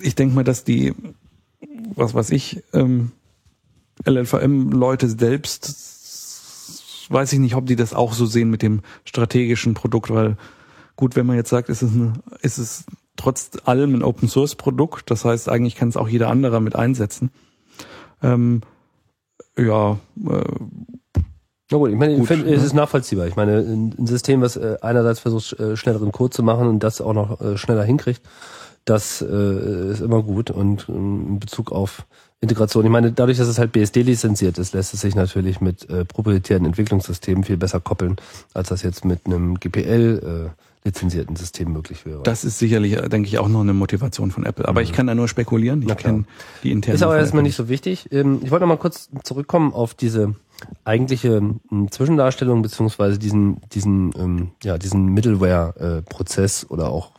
[0.00, 0.94] ich denke mal, dass die,
[1.96, 3.10] was weiß ich, ähm,
[4.06, 10.10] LLVM-Leute selbst, weiß ich nicht, ob die das auch so sehen mit dem strategischen Produkt,
[10.10, 10.36] weil
[10.94, 12.12] gut, wenn man jetzt sagt, ist es, eine,
[12.42, 12.84] ist es
[13.16, 17.30] trotz allem ein Open-Source-Produkt, das heißt, eigentlich kann es auch jeder andere mit einsetzen.
[18.22, 18.62] Ähm,
[19.56, 20.42] ja, äh,
[21.70, 22.54] na gut, ich meine, gut, find, ne?
[22.54, 23.26] es ist nachvollziehbar.
[23.26, 27.00] Ich meine, ein System, was äh, einerseits versucht, äh, schnelleren Code zu machen und das
[27.00, 28.22] auch noch äh, schneller hinkriegt,
[28.84, 30.50] das ist immer gut.
[30.50, 32.06] Und ähm, in Bezug auf
[32.40, 35.86] Integration, ich meine, dadurch, dass es halt BSD lizenziert ist, lässt es sich natürlich mit
[36.08, 38.16] proprietären Entwicklungssystemen viel besser koppeln,
[38.54, 40.52] als das jetzt mit einem GPL
[40.84, 42.22] lizenzierten System möglich wäre.
[42.22, 44.66] Das ist sicherlich, denke ich, auch noch eine Motivation von Apple.
[44.66, 44.84] Aber mhm.
[44.84, 45.82] ich kann da nur spekulieren.
[45.82, 46.24] Ich kenne
[46.62, 46.94] die internen.
[46.94, 48.08] Ist aber erstmal nicht so wichtig.
[48.12, 50.34] Ähm, ich wollte noch mal kurz zurückkommen auf diese
[50.84, 57.12] eigentliche ähm, Zwischendarstellung beziehungsweise diesen diesen ähm, ja diesen Middleware-Prozess oder auch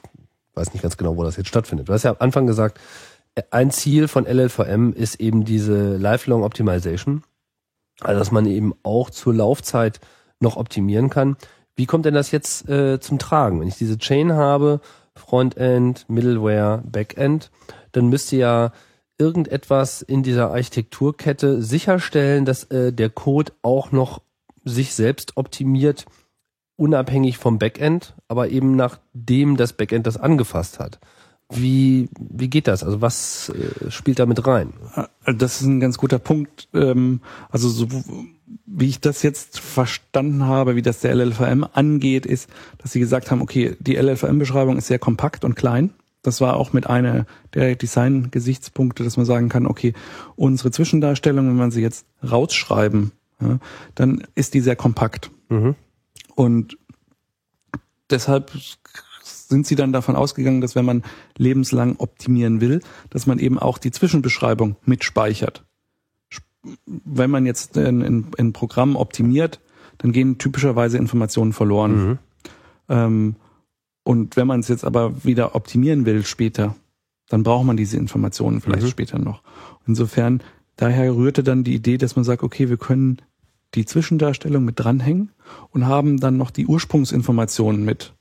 [0.55, 1.89] weiß nicht ganz genau, wo das jetzt stattfindet.
[1.89, 2.79] Du hast ja am Anfang gesagt,
[3.35, 7.23] äh, ein Ziel von LLVM ist eben diese Lifelong Optimization,
[8.01, 9.99] also dass man eben auch zur Laufzeit
[10.39, 11.37] noch optimieren kann.
[11.79, 13.61] Wie kommt denn das jetzt äh, zum Tragen?
[13.61, 14.81] Wenn ich diese Chain habe,
[15.15, 17.51] Frontend, Middleware, Backend,
[17.93, 18.73] dann müsste ja
[19.17, 24.21] irgendetwas in dieser Architekturkette sicherstellen, dass äh, der Code auch noch
[24.65, 26.05] sich selbst optimiert,
[26.75, 30.99] unabhängig vom Backend, aber eben nachdem das Backend das angefasst hat.
[31.51, 32.83] Wie, wie geht das?
[32.83, 34.73] Also was äh, spielt da mit rein?
[35.25, 36.69] Äh, das ist ein ganz guter Punkt.
[36.73, 37.87] Ähm, also so,
[38.65, 43.31] wie ich das jetzt verstanden habe, wie das der LLVM angeht, ist, dass sie gesagt
[43.31, 45.91] haben, okay, die LLVM-Beschreibung ist sehr kompakt und klein.
[46.21, 49.93] Das war auch mit einer der Design-Gesichtspunkte, dass man sagen kann, okay,
[50.35, 53.57] unsere Zwischendarstellung, wenn man sie jetzt rausschreiben, ja,
[53.95, 55.31] dann ist die sehr kompakt.
[55.47, 55.75] Mhm.
[56.35, 56.77] Und
[58.09, 58.51] deshalb
[59.29, 61.03] sind sie dann davon ausgegangen, dass wenn man
[61.37, 65.65] lebenslang optimieren will, dass man eben auch die Zwischenbeschreibung mitspeichert.
[66.85, 69.59] Wenn man jetzt ein, Programm optimiert,
[69.97, 72.07] dann gehen typischerweise Informationen verloren.
[72.09, 72.17] Mhm.
[72.89, 73.35] Ähm,
[74.03, 76.75] und wenn man es jetzt aber wieder optimieren will später,
[77.29, 78.89] dann braucht man diese Informationen vielleicht mhm.
[78.89, 79.41] später noch.
[79.87, 80.41] Insofern,
[80.75, 83.21] daher rührte dann die Idee, dass man sagt, okay, wir können
[83.75, 85.31] die Zwischendarstellung mit dranhängen
[85.71, 88.13] und haben dann noch die Ursprungsinformationen mit,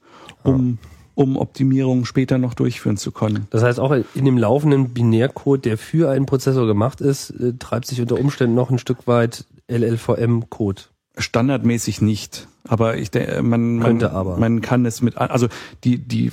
[0.43, 3.49] um ja um Optimierungen später noch durchführen zu können.
[3.51, 7.87] Das heißt, auch in dem laufenden Binärcode, der für einen Prozessor gemacht ist, äh, treibt
[7.89, 10.83] sich unter Umständen noch ein Stück weit LLVM-Code.
[11.17, 14.37] Standardmäßig nicht, aber ich denke, man, man, aber.
[14.37, 15.49] man kann es mit, also
[15.83, 16.31] die, die,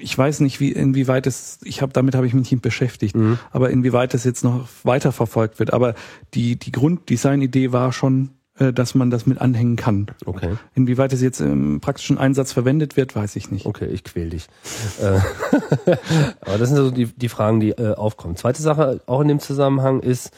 [0.00, 3.40] ich weiß nicht, wie inwieweit es, ich habe damit habe ich mich nicht beschäftigt, mhm.
[3.50, 5.72] aber inwieweit es jetzt noch weiter verfolgt wird.
[5.72, 5.96] Aber
[6.34, 8.30] die die Grunddesign-Idee war schon
[8.60, 10.08] dass man das mit anhängen kann.
[10.26, 10.56] Okay.
[10.74, 13.64] Inwieweit es jetzt im praktischen Einsatz verwendet wird, weiß ich nicht.
[13.64, 14.48] Okay, ich quäl dich.
[15.00, 15.18] Äh,
[16.42, 18.36] aber das sind so die, die Fragen, die äh, aufkommen.
[18.36, 20.30] Zweite Sache auch in dem Zusammenhang ist,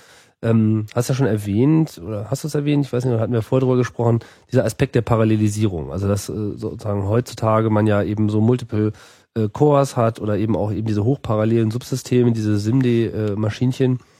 [0.42, 3.42] ähm, hast ja schon erwähnt, oder hast du es erwähnt, ich weiß nicht, hatten wir
[3.42, 4.20] vorher drüber gesprochen,
[4.50, 5.90] dieser Aspekt der Parallelisierung.
[5.92, 8.92] Also dass äh, sozusagen heutzutage man ja eben so multiple
[9.34, 13.94] äh, Cores hat oder eben auch eben diese hochparallelen Subsysteme, diese SIMD-Maschinchen.
[13.94, 14.11] Äh,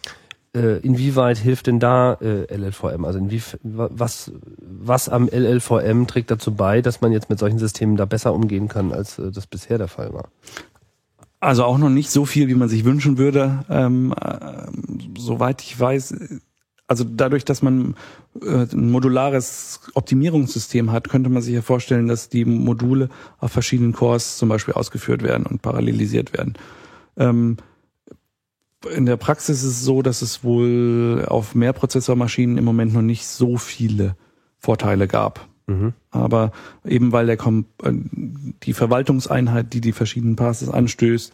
[0.54, 3.04] äh, inwieweit hilft denn da äh, LLVM?
[3.04, 7.96] Also inwie, was, was am LLVM trägt dazu bei, dass man jetzt mit solchen Systemen
[7.96, 10.28] da besser umgehen kann, als äh, das bisher der Fall war?
[11.40, 13.64] Also auch noch nicht so viel, wie man sich wünschen würde.
[13.68, 14.66] Ähm, äh,
[15.18, 16.14] soweit ich weiß,
[16.86, 17.96] also dadurch, dass man
[18.40, 23.92] äh, ein modulares Optimierungssystem hat, könnte man sich ja vorstellen, dass die Module auf verschiedenen
[23.92, 26.54] Cores zum Beispiel ausgeführt werden und parallelisiert werden.
[27.16, 27.56] Ähm,
[28.86, 33.26] in der Praxis ist es so, dass es wohl auf Mehrprozessormaschinen im Moment noch nicht
[33.26, 34.16] so viele
[34.58, 35.48] Vorteile gab.
[35.66, 35.92] Mhm.
[36.10, 36.52] Aber
[36.84, 37.92] eben weil der Kom äh,
[38.62, 41.32] die Verwaltungseinheit, die die verschiedenen Passes anstößt,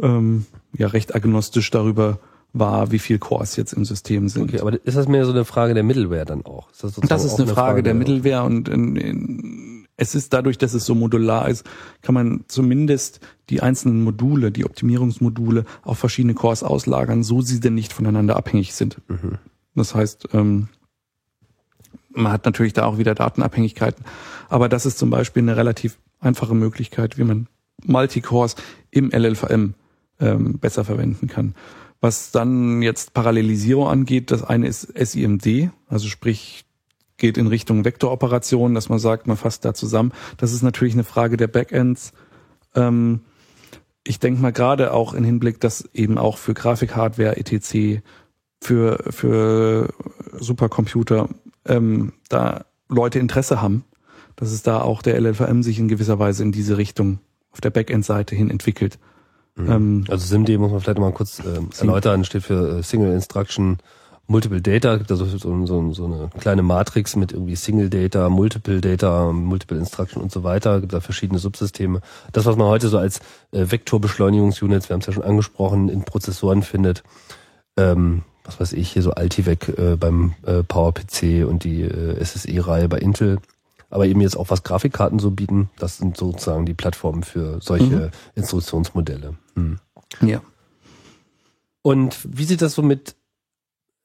[0.00, 2.18] ähm, ja recht agnostisch darüber
[2.52, 4.44] war, wie viel Cores jetzt im System sind.
[4.44, 6.70] Okay, aber ist das mehr so eine Frage der Middleware dann auch?
[6.70, 10.56] Ist das, das ist eine, Frage, Frage, der Middleware und in, in, es ist dadurch,
[10.56, 11.66] dass es so modular ist,
[12.02, 13.20] kann man zumindest
[13.50, 18.74] die einzelnen Module, die Optimierungsmodule auf verschiedene Cores auslagern, so sie denn nicht voneinander abhängig
[18.74, 18.98] sind.
[19.08, 19.38] Mhm.
[19.74, 20.68] Das heißt, ähm,
[22.10, 24.04] man hat natürlich da auch wieder Datenabhängigkeiten.
[24.48, 27.48] Aber das ist zum Beispiel eine relativ einfache Möglichkeit, wie man
[27.84, 28.54] Multicores
[28.92, 29.74] im LLVM
[30.20, 31.54] ähm, besser verwenden kann.
[32.00, 36.64] Was dann jetzt Parallelisierung angeht, das eine ist SIMD, also sprich
[37.18, 40.12] geht in Richtung Vektoroperationen, dass man sagt, man fasst da zusammen.
[40.38, 42.12] Das ist natürlich eine Frage der Backends.
[42.74, 43.20] Ähm,
[44.04, 48.00] ich denke mal gerade auch in Hinblick, dass eben auch für Grafikhardware etc.
[48.60, 49.92] für für
[50.38, 51.28] Supercomputer
[51.66, 53.84] ähm, da Leute Interesse haben,
[54.36, 57.18] dass es da auch der LLVM sich in gewisser Weise in diese Richtung
[57.52, 58.98] auf der Backend-Seite hin entwickelt.
[59.56, 59.70] Mhm.
[59.70, 63.78] Ähm, also SIMD muss man vielleicht mal kurz äh, erläutern, steht für äh, Single Instruction
[64.30, 68.82] Multiple Data, gibt also so, so, so eine kleine Matrix mit irgendwie Single Data, Multiple
[68.82, 72.02] Data, Multiple Instruction und so weiter, gibt da verschiedene Subsysteme.
[72.32, 73.20] Das, was man heute so als
[73.52, 77.04] äh, Vektorbeschleunigungsunits, wir haben es ja schon angesprochen, in Prozessoren findet,
[77.78, 82.90] ähm, was weiß ich, hier so Altivec äh, beim äh, PowerPC und die äh, SSE-Reihe
[82.90, 83.38] bei Intel,
[83.88, 87.84] aber eben jetzt auch was Grafikkarten so bieten, das sind sozusagen die Plattformen für solche
[87.84, 88.10] mhm.
[88.34, 89.36] Instruktionsmodelle.
[89.54, 89.78] Hm.
[90.20, 90.42] Ja.
[91.80, 93.14] Und wie sieht das so mit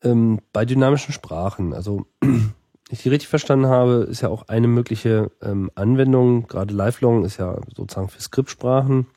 [0.04, 2.06] ähm, bei dynamischen Sprachen, also
[2.90, 7.38] ich die richtig verstanden habe, ist ja auch eine mögliche ähm, Anwendung, gerade Lifelong ist
[7.38, 9.08] ja sozusagen für Skriptsprachen.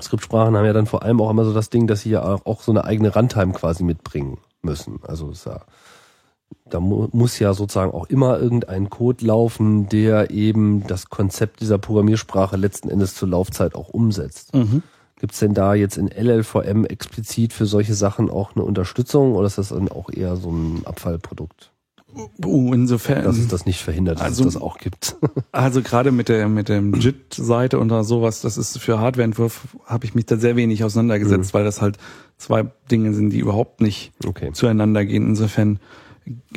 [0.00, 2.46] Skriptsprachen haben ja dann vor allem auch immer so das Ding, dass sie ja auch,
[2.46, 5.00] auch so eine eigene Runtime quasi mitbringen müssen.
[5.06, 5.62] Also ist ja,
[6.70, 11.78] da mu muss ja sozusagen auch immer irgendein Code laufen, der eben das Konzept dieser
[11.78, 14.54] Programmiersprache letzten Endes zur Laufzeit auch umsetzt.
[14.54, 14.82] Mhm.
[15.22, 19.46] Gibt es denn da jetzt in LLVM explizit für solche Sachen auch eine Unterstützung oder
[19.46, 21.70] ist das dann auch eher so ein Abfallprodukt?
[22.44, 23.22] Uh, insofern.
[23.22, 25.14] Dass es das nicht verhindert, dass also, es das auch gibt.
[25.52, 30.16] also gerade mit der mit dem JIT-Seite und sowas, das ist für Hardwareentwurf, habe ich
[30.16, 31.56] mich da sehr wenig auseinandergesetzt, mhm.
[31.56, 31.98] weil das halt
[32.36, 34.50] zwei Dinge sind, die überhaupt nicht okay.
[34.52, 35.24] zueinander gehen.
[35.28, 35.78] Insofern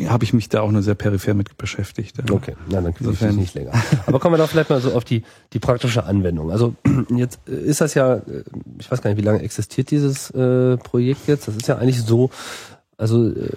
[0.07, 2.17] habe ich mich da auch nur sehr peripher mit beschäftigt.
[2.17, 2.35] Ja.
[2.35, 3.71] Okay, na, dann kriege ich Insofern- nicht länger.
[4.05, 6.51] Aber kommen wir doch vielleicht mal so auf die, die praktische Anwendung.
[6.51, 6.75] Also
[7.15, 8.43] jetzt äh, ist das ja, äh,
[8.79, 11.47] ich weiß gar nicht, wie lange existiert dieses äh, Projekt jetzt?
[11.47, 12.29] Das ist ja eigentlich so,
[12.97, 13.49] also äh,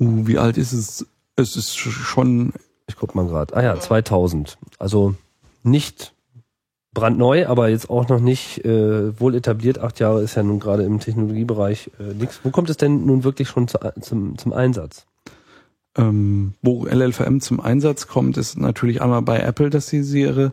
[0.00, 1.06] Uh, wie alt ist es?
[1.36, 2.52] Es ist schon,
[2.88, 3.54] ich guck mal gerade.
[3.54, 4.58] Ah ja, 2000.
[4.78, 5.14] Also
[5.62, 6.12] nicht
[6.92, 9.78] brandneu, aber jetzt auch noch nicht äh, wohl etabliert.
[9.78, 12.40] Acht Jahre ist ja nun gerade im Technologiebereich äh, nichts.
[12.42, 15.06] Wo kommt es denn nun wirklich schon zu, zum, zum Einsatz?
[15.96, 20.52] Ähm, wo LLVM zum Einsatz kommt, ist natürlich einmal bei Apple, dass sie, ihre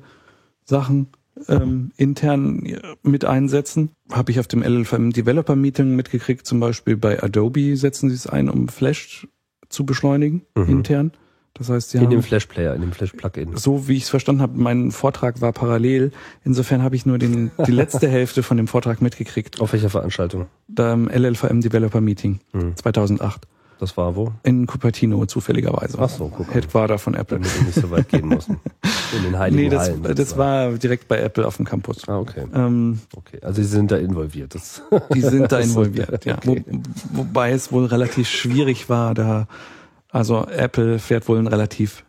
[0.66, 1.08] Sachen
[1.48, 3.92] ähm, intern äh, mit einsetzen.
[4.12, 8.28] Habe ich auf dem LLVM Developer Meeting mitgekriegt, zum Beispiel bei Adobe setzen sie es
[8.28, 9.28] ein, um Flash
[9.70, 10.70] zu beschleunigen Mhm.
[10.70, 11.12] intern.
[11.54, 13.56] Das heißt, sie In haben dem Flash Player, in dem Flash Plugin.
[13.58, 16.12] so wie ich es verstanden habe, mein Vortrag war parallel.
[16.46, 19.60] Insofern habe ich nur den, die letzte Hälfte von dem Vortrag mitgekriegt.
[19.60, 20.46] Auf welcher Veranstaltung?
[20.68, 22.76] Da im LLVM Developer Meeting Mhm.
[22.78, 23.48] 2008
[23.80, 24.34] Das war wo?
[24.44, 25.98] in Cupertino zufälligerweise.
[26.00, 26.54] Ach so, guck mal.
[26.54, 27.40] Headquarter von Apple.
[27.40, 28.60] Damit wir nicht so weit gehen mussten.
[29.18, 30.04] In den Heiligen Nee, das, Hallen.
[30.16, 32.08] das war direkt bei Apple auf dem Campus.
[32.08, 32.46] Ah, okay.
[32.54, 33.40] Ähm, Okay.
[33.42, 34.54] Also sie sind da involviert.
[34.54, 36.38] Das die sind da involviert, ja.
[36.38, 36.64] okay.
[36.68, 39.48] Wo, wobei es wohl relativ schwierig war, da,
[40.10, 42.06] also Apple fährt wohl relativ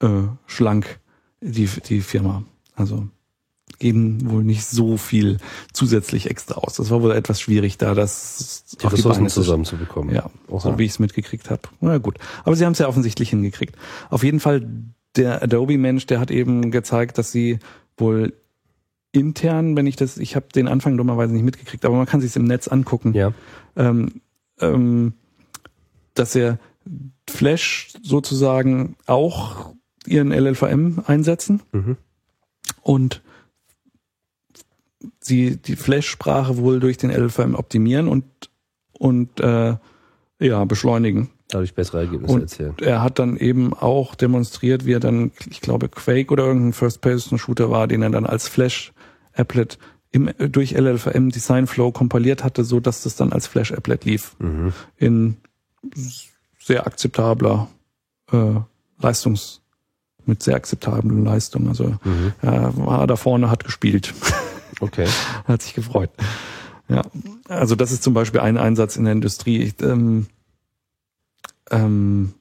[0.00, 0.08] äh,
[0.46, 1.00] schlank,
[1.40, 2.44] die, die Firma.
[2.76, 3.08] Also
[3.78, 5.38] geben wohl nicht so viel
[5.72, 6.74] zusätzlich extra aus.
[6.74, 10.14] Das war wohl etwas schwierig, da das die auf Ressourcen Beine zu zusammenzubekommen.
[10.14, 10.60] Ja, Oha.
[10.60, 11.62] so wie ich es mitgekriegt habe.
[11.80, 12.18] Na gut.
[12.44, 13.76] Aber sie haben es ja offensichtlich hingekriegt.
[14.10, 14.68] Auf jeden Fall,
[15.16, 17.58] der Adobe-Mensch, der hat eben gezeigt, dass sie
[17.96, 18.32] wohl
[19.12, 22.34] intern, wenn ich das, ich habe den Anfang dummerweise nicht mitgekriegt, aber man kann sich
[22.36, 23.32] im Netz angucken, Ja.
[23.76, 24.22] ähm,
[24.58, 25.12] ähm,
[26.14, 26.58] dass er
[27.28, 29.74] Flash sozusagen auch
[30.06, 31.96] ihren LLVM einsetzen Mhm.
[32.80, 33.22] und
[35.22, 38.24] sie die Flash-Sprache wohl durch den LLVM optimieren und
[38.98, 39.76] und äh,
[40.40, 41.30] ja beschleunigen.
[41.48, 42.74] Dadurch bessere Ergebnisse Und erzielen.
[42.80, 47.70] er hat dann eben auch demonstriert, wie er dann, ich glaube, Quake oder irgendein First-Person-Shooter
[47.70, 49.78] war, den er dann als Flash-Applet
[50.12, 54.34] im, durch LLVM Design Flow kompiliert hatte, so dass das dann als Flash-Applet lief.
[54.38, 54.72] Mhm.
[54.96, 55.36] In
[56.58, 57.68] sehr akzeptabler
[58.32, 58.54] äh,
[59.00, 59.60] Leistungs,
[60.24, 61.68] mit sehr akzeptablen Leistungen.
[61.68, 62.32] Also Mhm.
[62.40, 64.14] er war da vorne, hat gespielt.
[64.82, 65.06] Okay.
[65.44, 66.10] Hat sich gefreut.
[66.88, 67.02] Ja,
[67.48, 69.58] also das ist zum Beispiel ein Einsatz in der Industrie.
[69.62, 70.26] Ich, ähm,
[71.70, 72.34] ähm,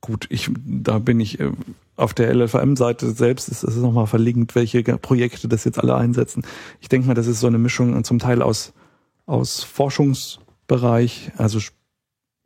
[0.00, 1.52] gut, ich, da bin ich äh,
[1.96, 6.44] auf der LLVM-Seite selbst ist es nochmal verlinkt, welche Projekte das jetzt alle einsetzen.
[6.80, 8.72] Ich denke mal, das ist so eine Mischung zum Teil aus,
[9.26, 11.60] aus Forschungsbereich, also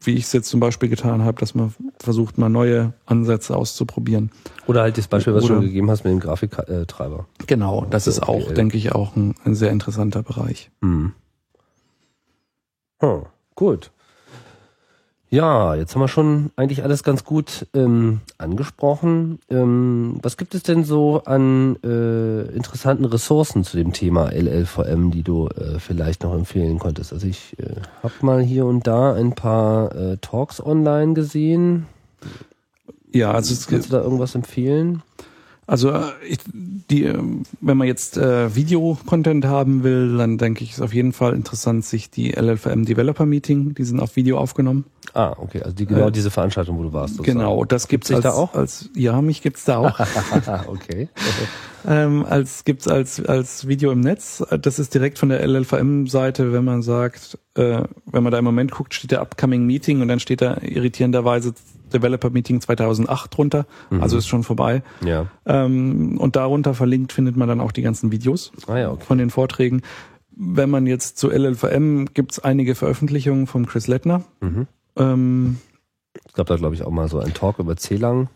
[0.00, 4.30] wie ich es jetzt zum Beispiel getan habe, dass man versucht, mal neue Ansätze auszuprobieren.
[4.66, 7.26] Oder halt das Beispiel, was du Oder- schon gegeben hast mit dem Grafiktreiber.
[7.46, 8.54] Genau, das So, ist auch, okay.
[8.54, 10.70] denke ich, auch ein, ein sehr interessanter Bereich.
[10.80, 11.14] Mhm.
[13.00, 13.22] Hm,
[13.54, 13.90] gut.
[15.30, 19.38] Ja, jetzt haben wir schon eigentlich alles ganz gut ähm, angesprochen.
[19.50, 25.22] Ähm, was gibt es denn so an äh, interessanten Ressourcen zu dem Thema LLVM, die
[25.22, 27.12] du äh, vielleicht noch empfehlen konntest?
[27.12, 31.86] Also ich äh, habe mal hier und da ein paar äh, Talks online gesehen.
[33.12, 35.02] Ja, also es Kannst du da irgendwas empfehlen?
[35.68, 40.70] Also äh, ich, die, ähm, wenn man jetzt äh, Video-Content haben will, dann denke ich,
[40.72, 44.86] ist auf jeden Fall interessant, sich die LLVM Developer Meeting, die sind auf Video aufgenommen.
[45.12, 47.16] Ah, okay, also die, genau Äh, diese Veranstaltung, wo du warst.
[47.16, 47.38] sozusagen.
[47.38, 48.54] Genau, das gibt's dich als, da auch?
[48.54, 50.00] als ja, mich gibt's da auch.
[50.68, 51.08] Okay.
[51.88, 54.44] ähm, als gibt's als als Video im Netz.
[54.60, 58.72] Das ist direkt von der LLVM-Seite, wenn man sagt, äh, wenn man da im Moment
[58.72, 61.54] guckt, steht der Upcoming Meeting und dann steht da irritierenderweise
[61.90, 63.66] Developer Meeting 2008 drunter.
[64.00, 64.82] Also ist schon vorbei.
[65.02, 65.28] ja.
[65.46, 68.52] Ähm, und darunter verlinkt findet man dann auch die ganzen Videos.
[68.66, 69.04] Ah ja, okay.
[69.06, 69.80] von den Vorträgen.
[70.36, 74.24] Wenn man jetzt zu LLVM gibt's einige Veröffentlichungen von Chris Lettner.
[74.40, 74.66] Mhm.
[74.96, 75.56] Ähm,
[76.26, 78.28] Es gab da, glaube ich, auch mal so einen Talk über C-Lang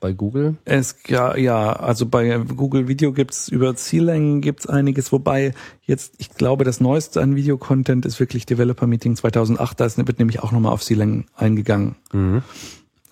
[0.00, 0.56] bei Google.
[0.64, 6.30] es ja, ja, also bei Google Video gibt's über Ziellängen gibt's einiges, wobei jetzt, ich
[6.30, 10.50] glaube, das neueste an Videocontent ist wirklich Developer Meeting 2008, da ist, wird nämlich auch
[10.50, 11.94] nochmal auf Ziellängen eingegangen.
[12.12, 12.42] Mhm.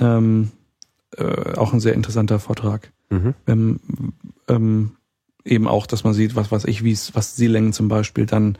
[0.00, 0.50] Ähm,
[1.16, 2.90] äh, auch ein sehr interessanter Vortrag.
[3.10, 3.34] Mhm.
[3.46, 3.80] ähm,
[4.48, 4.92] ähm,
[5.44, 8.56] eben auch, dass man sieht, was weiß ich, wie es, was Seelängen zum Beispiel dann,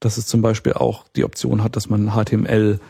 [0.00, 2.80] dass es zum Beispiel auch die Option hat, dass man HTML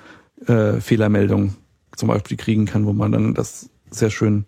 [0.46, 1.54] äh, Fehlermeldung
[1.94, 4.46] zum Beispiel kriegen kann, wo man dann das sehr schön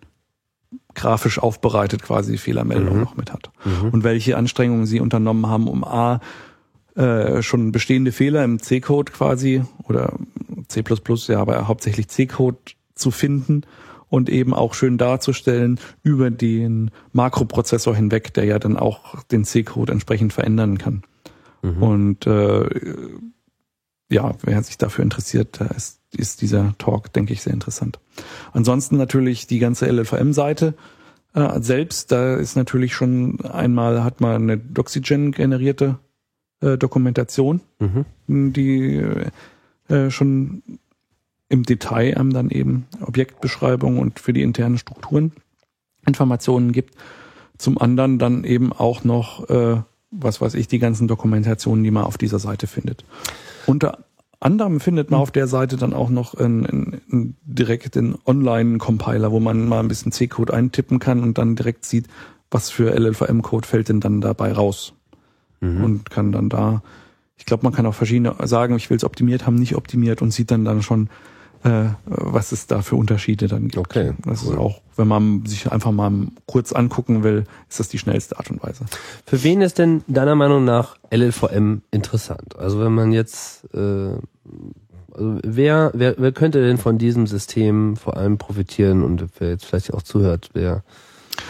[0.95, 3.01] grafisch aufbereitet quasi die Fehlermeldung Mhm.
[3.01, 3.51] noch mit hat.
[3.63, 3.89] Mhm.
[3.89, 6.19] Und welche Anstrengungen sie unternommen haben, um A,
[6.95, 10.13] äh, schon bestehende Fehler im C-Code quasi oder
[10.67, 10.83] C++,
[11.27, 12.57] ja, aber hauptsächlich C-Code
[12.95, 13.61] zu finden
[14.09, 19.91] und eben auch schön darzustellen über den Makroprozessor hinweg, der ja dann auch den C-Code
[19.91, 21.03] entsprechend verändern kann.
[21.61, 21.83] Mhm.
[21.83, 22.65] Und äh,
[24.09, 27.99] ja, wer sich dafür interessiert, da ist, ist dieser Talk, denke ich, sehr interessant.
[28.53, 30.73] Ansonsten natürlich die ganze LLVM-Seite
[31.33, 35.99] äh, selbst, da ist natürlich schon einmal, hat man eine Doxygen generierte
[36.61, 38.53] äh, Dokumentation, mhm.
[38.53, 39.03] die
[39.89, 40.63] äh, schon
[41.49, 45.31] im Detail einem dann eben Objektbeschreibung und für die internen Strukturen
[46.05, 46.95] Informationen gibt.
[47.57, 49.81] Zum anderen dann eben auch noch, äh,
[50.11, 53.03] was weiß ich, die ganzen Dokumentationen, die man auf dieser Seite findet.
[53.67, 53.99] Unter
[54.39, 59.67] anderem findet man auf der Seite dann auch noch einen, einen direkten Online-Compiler, wo man
[59.67, 62.07] mal ein bisschen C-Code eintippen kann und dann direkt sieht,
[62.49, 64.93] was für LLVM-Code fällt denn dann dabei raus.
[65.59, 65.83] Mhm.
[65.83, 66.81] Und kann dann da,
[67.37, 70.31] ich glaube, man kann auch verschiedene sagen, ich will es optimiert haben, nicht optimiert und
[70.31, 71.09] sieht dann dann schon,
[71.63, 73.77] äh, was es da für Unterschiede dann gibt.
[73.77, 74.13] Okay.
[74.23, 74.53] Das cool.
[74.53, 76.11] ist auch, wenn man sich einfach mal
[76.45, 78.85] kurz angucken will, ist das die schnellste Art und Weise.
[79.25, 82.57] Für wen ist denn deiner Meinung nach LLVM interessant?
[82.57, 84.13] Also wenn man jetzt, äh,
[85.13, 89.65] also wer, wer, wer könnte denn von diesem System vor allem profitieren und wer jetzt
[89.65, 90.83] vielleicht auch zuhört, wer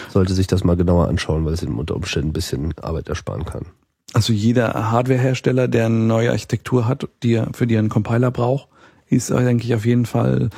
[0.10, 3.45] sollte sich das mal genauer anschauen, weil es ihm unter Umständen ein bisschen Arbeit ersparen
[3.45, 3.66] kann.
[4.14, 8.32] Also jeder Hardwarehersteller, der eine neue Architektur hat, die er, für die er einen Compiler
[8.32, 8.70] braucht,
[9.10, 10.49] ist, denke ich, auf jeden Fall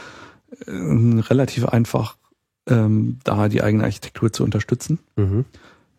[0.66, 2.18] äh, relativ einfach,
[2.68, 5.00] ähm, da die eigene Architektur zu unterstützen.
[5.16, 5.46] Mhm.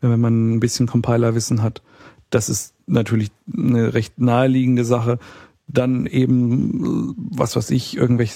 [0.01, 1.83] Wenn man ein bisschen Compilerwissen hat,
[2.31, 5.19] das ist natürlich eine recht naheliegende Sache.
[5.67, 8.35] Dann eben, was weiß ich, irgendwelche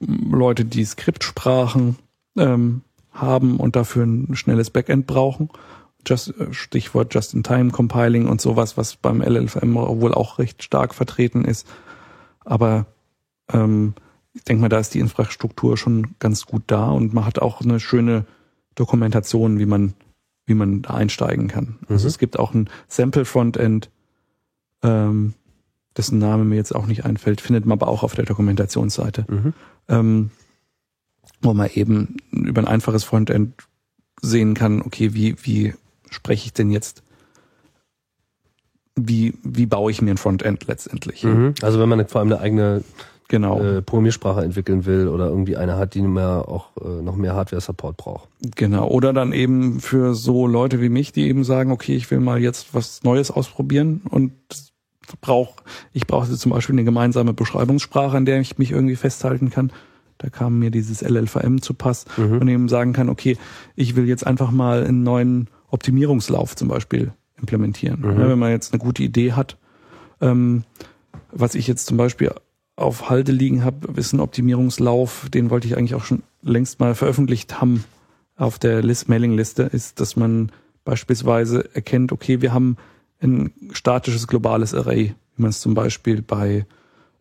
[0.00, 1.96] Leute, die Skriptsprachen
[2.36, 2.82] ähm,
[3.12, 5.50] haben und dafür ein schnelles Backend brauchen.
[6.06, 11.66] Just, Stichwort Just-in-Time-Compiling und sowas, was beim LLVM wohl auch recht stark vertreten ist.
[12.46, 12.86] Aber
[13.52, 13.94] ähm,
[14.32, 17.60] ich denke mal, da ist die Infrastruktur schon ganz gut da und man hat auch
[17.60, 18.24] eine schöne
[18.74, 19.94] Dokumentation, wie man,
[20.46, 21.78] wie man da einsteigen kann.
[21.88, 22.08] Also mhm.
[22.08, 23.90] es gibt auch ein Sample-Frontend,
[24.82, 25.34] ähm,
[25.96, 29.26] dessen Name mir jetzt auch nicht einfällt, findet man aber auch auf der Dokumentationsseite.
[29.28, 29.54] Mhm.
[29.88, 30.30] Ähm,
[31.40, 33.54] wo man eben über ein einfaches Frontend
[34.20, 35.74] sehen kann, okay, wie, wie
[36.10, 37.02] spreche ich denn jetzt
[38.96, 41.22] wie, wie baue ich mir ein Frontend letztendlich.
[41.22, 41.54] Mhm.
[41.62, 42.82] Also wenn man vor allem eine eigene
[43.28, 43.60] genau.
[43.60, 47.96] äh, Programmiersprache entwickeln will oder irgendwie eine hat, die mehr auch äh, noch mehr Hardware-Support
[47.96, 48.28] braucht.
[48.56, 48.88] Genau.
[48.88, 52.40] Oder dann eben für so Leute wie mich, die eben sagen, okay, ich will mal
[52.40, 54.32] jetzt was Neues ausprobieren und
[55.20, 59.70] brauche, ich brauche zum Beispiel eine gemeinsame Beschreibungssprache, an der ich mich irgendwie festhalten kann.
[60.18, 62.38] Da kam mir dieses LLVM zu Pass mhm.
[62.38, 63.36] und eben sagen kann, okay,
[63.74, 68.00] ich will jetzt einfach mal einen neuen Optimierungslauf zum Beispiel implementieren.
[68.00, 68.20] Mhm.
[68.20, 69.56] Ja, wenn man jetzt eine gute Idee hat,
[70.20, 70.64] ähm,
[71.32, 72.32] was ich jetzt zum Beispiel
[72.76, 76.94] auf Halde liegen habe, ist ein Optimierungslauf, den wollte ich eigentlich auch schon längst mal
[76.94, 77.84] veröffentlicht haben
[78.36, 80.52] auf der List Mailingliste, ist, dass man
[80.84, 82.76] beispielsweise erkennt, okay, wir haben
[83.20, 86.66] ein statisches globales Array, wie man es zum Beispiel bei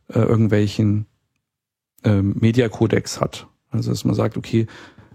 [0.10, 1.06] äh, irgendwelchen
[2.04, 3.48] äh, Media Codecs hat.
[3.72, 4.68] Also dass man sagt, okay,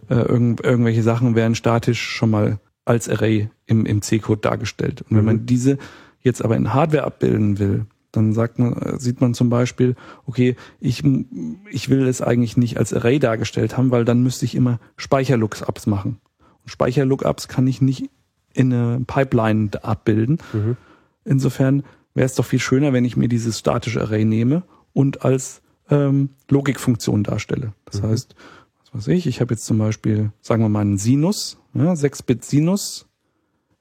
[0.09, 2.59] äh, irgend, irgendwelche Sachen werden statisch schon mal
[2.91, 5.03] als Array im, im C-Code dargestellt.
[5.03, 5.27] Und wenn mhm.
[5.27, 5.79] man diese
[6.23, 9.95] jetzt aber in Hardware abbilden will, dann sagt man, sieht man zum Beispiel,
[10.27, 11.05] okay, ich,
[11.71, 15.87] ich will es eigentlich nicht als Array dargestellt haben, weil dann müsste ich immer Speicherlookups
[15.87, 16.19] machen.
[16.65, 18.11] Und Speicherlookups kann ich nicht
[18.53, 20.39] in eine Pipeline abbilden.
[20.53, 20.77] Mhm.
[21.25, 21.85] Insofern
[22.15, 26.31] wäre es doch viel schöner, wenn ich mir dieses statische Array nehme und als ähm,
[26.49, 27.73] Logikfunktion darstelle.
[27.85, 28.09] Das mhm.
[28.09, 28.35] heißt,
[28.93, 33.07] was weiß ich, ich habe jetzt zum Beispiel, sagen wir mal, einen Sinus, ja, 6-Bit-Sinus,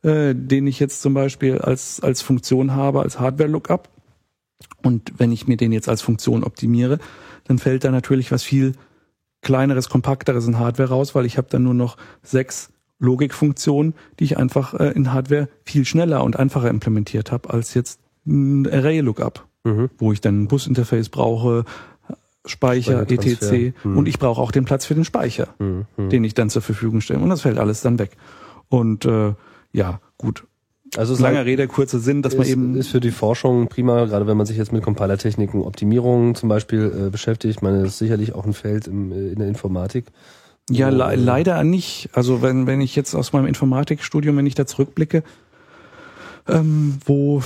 [0.03, 3.89] äh, den ich jetzt zum Beispiel als, als Funktion habe, als Hardware-Lookup.
[4.84, 6.99] Und wenn ich mir den jetzt als Funktion optimiere,
[7.45, 8.74] dann fällt da natürlich was viel
[9.41, 14.38] kleineres, kompakteres in Hardware raus, weil ich habe dann nur noch sechs Logikfunktionen, die ich
[14.38, 19.89] einfach äh, in Hardware viel schneller und einfacher implementiert habe, als jetzt ein Array-Lookup, mhm.
[19.97, 21.64] wo ich dann ein Bus-Interface brauche,
[22.46, 23.74] Speicher, etc.
[23.84, 23.98] Mhm.
[23.98, 25.86] Und ich brauche auch den Platz für den Speicher, mhm.
[26.10, 27.20] den ich dann zur Verfügung stelle.
[27.20, 28.12] Und das fällt alles dann weg.
[28.70, 29.34] Und äh,
[29.74, 30.46] ja, gut.
[30.98, 34.06] Also es langer Rede, kurzer Sinn, dass ist, man eben ist für die Forschung prima,
[34.06, 37.58] gerade wenn man sich jetzt mit Compilertechniken, Optimierungen zum Beispiel äh, beschäftigt.
[37.58, 40.06] Ich meine, das ist sicherlich auch ein Feld im, äh, in der Informatik.
[40.70, 42.10] Ja, le leider nicht.
[42.14, 45.24] Also wenn wenn ich jetzt aus meinem Informatikstudium, wenn ich da zurückblicke,
[46.48, 47.42] ähm, wo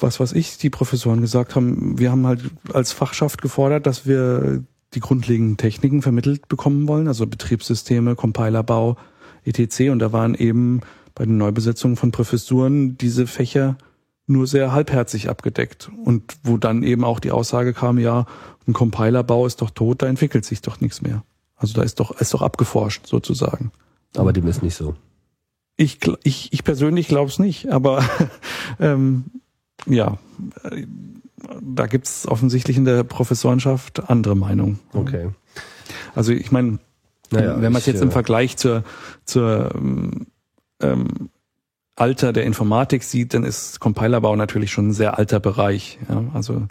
[0.00, 2.40] was weiß ich, die Professoren gesagt haben, wir haben halt
[2.72, 4.62] als Fachschaft gefordert, dass wir
[4.94, 8.96] die grundlegenden Techniken vermittelt bekommen wollen, also Betriebssysteme, Compilerbau,
[9.44, 9.90] etc.
[9.90, 10.80] Und da waren eben
[11.14, 13.76] bei den Neubesetzungen von Professuren diese Fächer
[14.26, 15.90] nur sehr halbherzig abgedeckt.
[16.04, 18.26] Und wo dann eben auch die Aussage kam, ja,
[18.66, 21.24] ein Compilerbau ist doch tot, da entwickelt sich doch nichts mehr.
[21.56, 23.70] Also da ist doch, ist doch abgeforscht sozusagen.
[24.16, 24.94] Aber dem ist nicht so.
[25.76, 28.04] Ich, ich, ich persönlich glaube es nicht, aber
[28.80, 29.24] ähm,
[29.84, 30.18] ja,
[31.60, 34.78] da gibt's offensichtlich in der Professorenschaft andere Meinungen.
[34.92, 35.30] Okay.
[36.14, 36.78] Also ich meine,
[37.30, 38.84] Naja, wenn man es jetzt im äh, Vergleich zur,
[39.24, 41.28] zur ähm,
[41.94, 45.98] Alter der Informatik sieht, dann ist Compilerbau natürlich schon ein sehr alter Bereich.
[46.08, 46.24] Ja?
[46.34, 46.66] Also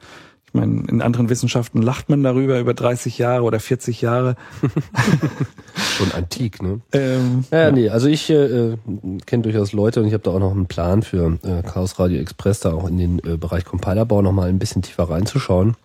[0.55, 4.35] meine, in anderen Wissenschaften lacht man darüber über 30 Jahre oder 40 Jahre.
[5.75, 6.81] Schon antik, ne?
[6.93, 8.77] Ähm, Ja, nee, also ich äh,
[9.25, 12.19] kenne durchaus Leute und ich habe da auch noch einen Plan für äh, Chaos Radio
[12.19, 15.75] Express, da auch in den äh, Bereich Compilerbau nochmal ein bisschen tiefer reinzuschauen.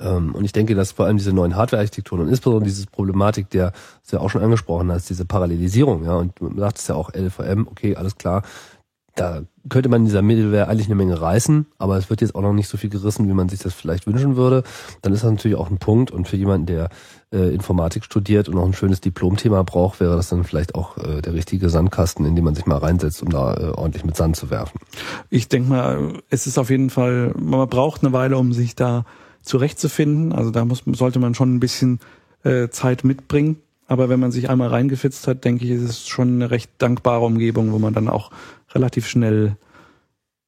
[0.00, 3.72] Ähm, und ich denke, dass vor allem diese neuen Hardware-Architekturen und insbesondere diese Problematik, der
[4.08, 7.66] du ja auch schon angesprochen hast, diese Parallelisierung, ja, und du sagtest ja auch LVM,
[7.68, 8.42] okay, alles klar,
[9.14, 12.42] da könnte man in dieser Middleware eigentlich eine Menge reißen, aber es wird jetzt auch
[12.42, 14.64] noch nicht so viel gerissen, wie man sich das vielleicht wünschen würde.
[15.02, 16.90] Dann ist das natürlich auch ein Punkt und für jemanden, der
[17.32, 21.22] äh, Informatik studiert und noch ein schönes Diplomthema braucht, wäre das dann vielleicht auch äh,
[21.22, 24.36] der richtige Sandkasten, in den man sich mal reinsetzt, um da äh, ordentlich mit Sand
[24.36, 24.80] zu werfen.
[25.30, 29.04] Ich denke mal, es ist auf jeden Fall, man braucht eine Weile, um sich da
[29.42, 30.32] zurechtzufinden.
[30.32, 32.00] Also da muss, sollte man schon ein bisschen
[32.42, 33.56] äh, Zeit mitbringen.
[33.86, 37.24] Aber wenn man sich einmal reingefitzt hat, denke ich, ist es schon eine recht dankbare
[37.24, 38.30] Umgebung, wo man dann auch
[38.74, 39.56] relativ schnell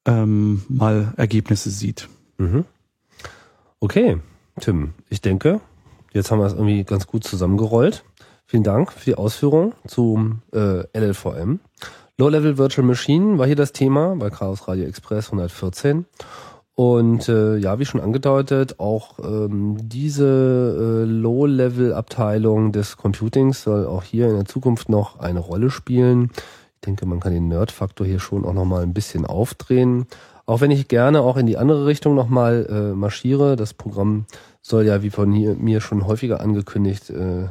[0.07, 2.09] ähm, mal Ergebnisse sieht.
[2.39, 2.65] Mhm.
[3.81, 4.19] Okay,
[4.61, 5.61] Tim, ich denke,
[6.13, 8.05] jetzt haben wir es irgendwie ganz gut zusammengerollt.
[8.47, 11.61] Vielen Dank für die Ausführung zum äh, LLVM.
[12.19, 16.07] Low-Level Virtual Machine war hier das Thema bei Chaos Radio Express 114.
[16.75, 24.03] Und äh, ja, wie schon angedeutet, auch ähm, diese äh, Low-Level-Abteilung des Computings soll auch
[24.03, 26.31] hier in der Zukunft noch eine Rolle spielen.
[26.87, 30.07] Ich denke, man kann den Nerd-Faktor hier schon auch nochmal ein bisschen aufdrehen.
[30.47, 33.57] Auch wenn ich gerne auch in die andere Richtung nochmal äh, marschiere.
[33.57, 34.27] Das Programm
[34.63, 37.49] soll ja, wie von hier, mir schon häufiger angekündigt, äh,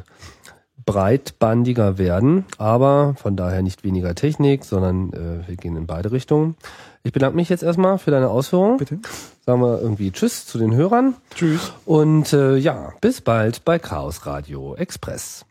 [0.86, 6.56] breitbandiger werden, aber von daher nicht weniger Technik, sondern äh, wir gehen in beide Richtungen.
[7.02, 8.78] Ich bedanke mich jetzt erstmal für deine Ausführungen.
[8.78, 9.00] Bitte.
[9.44, 11.72] Sagen wir irgendwie Tschüss zu den Hörern Tschüss.
[11.84, 15.44] und äh, ja, bis bald bei Chaos Radio Express.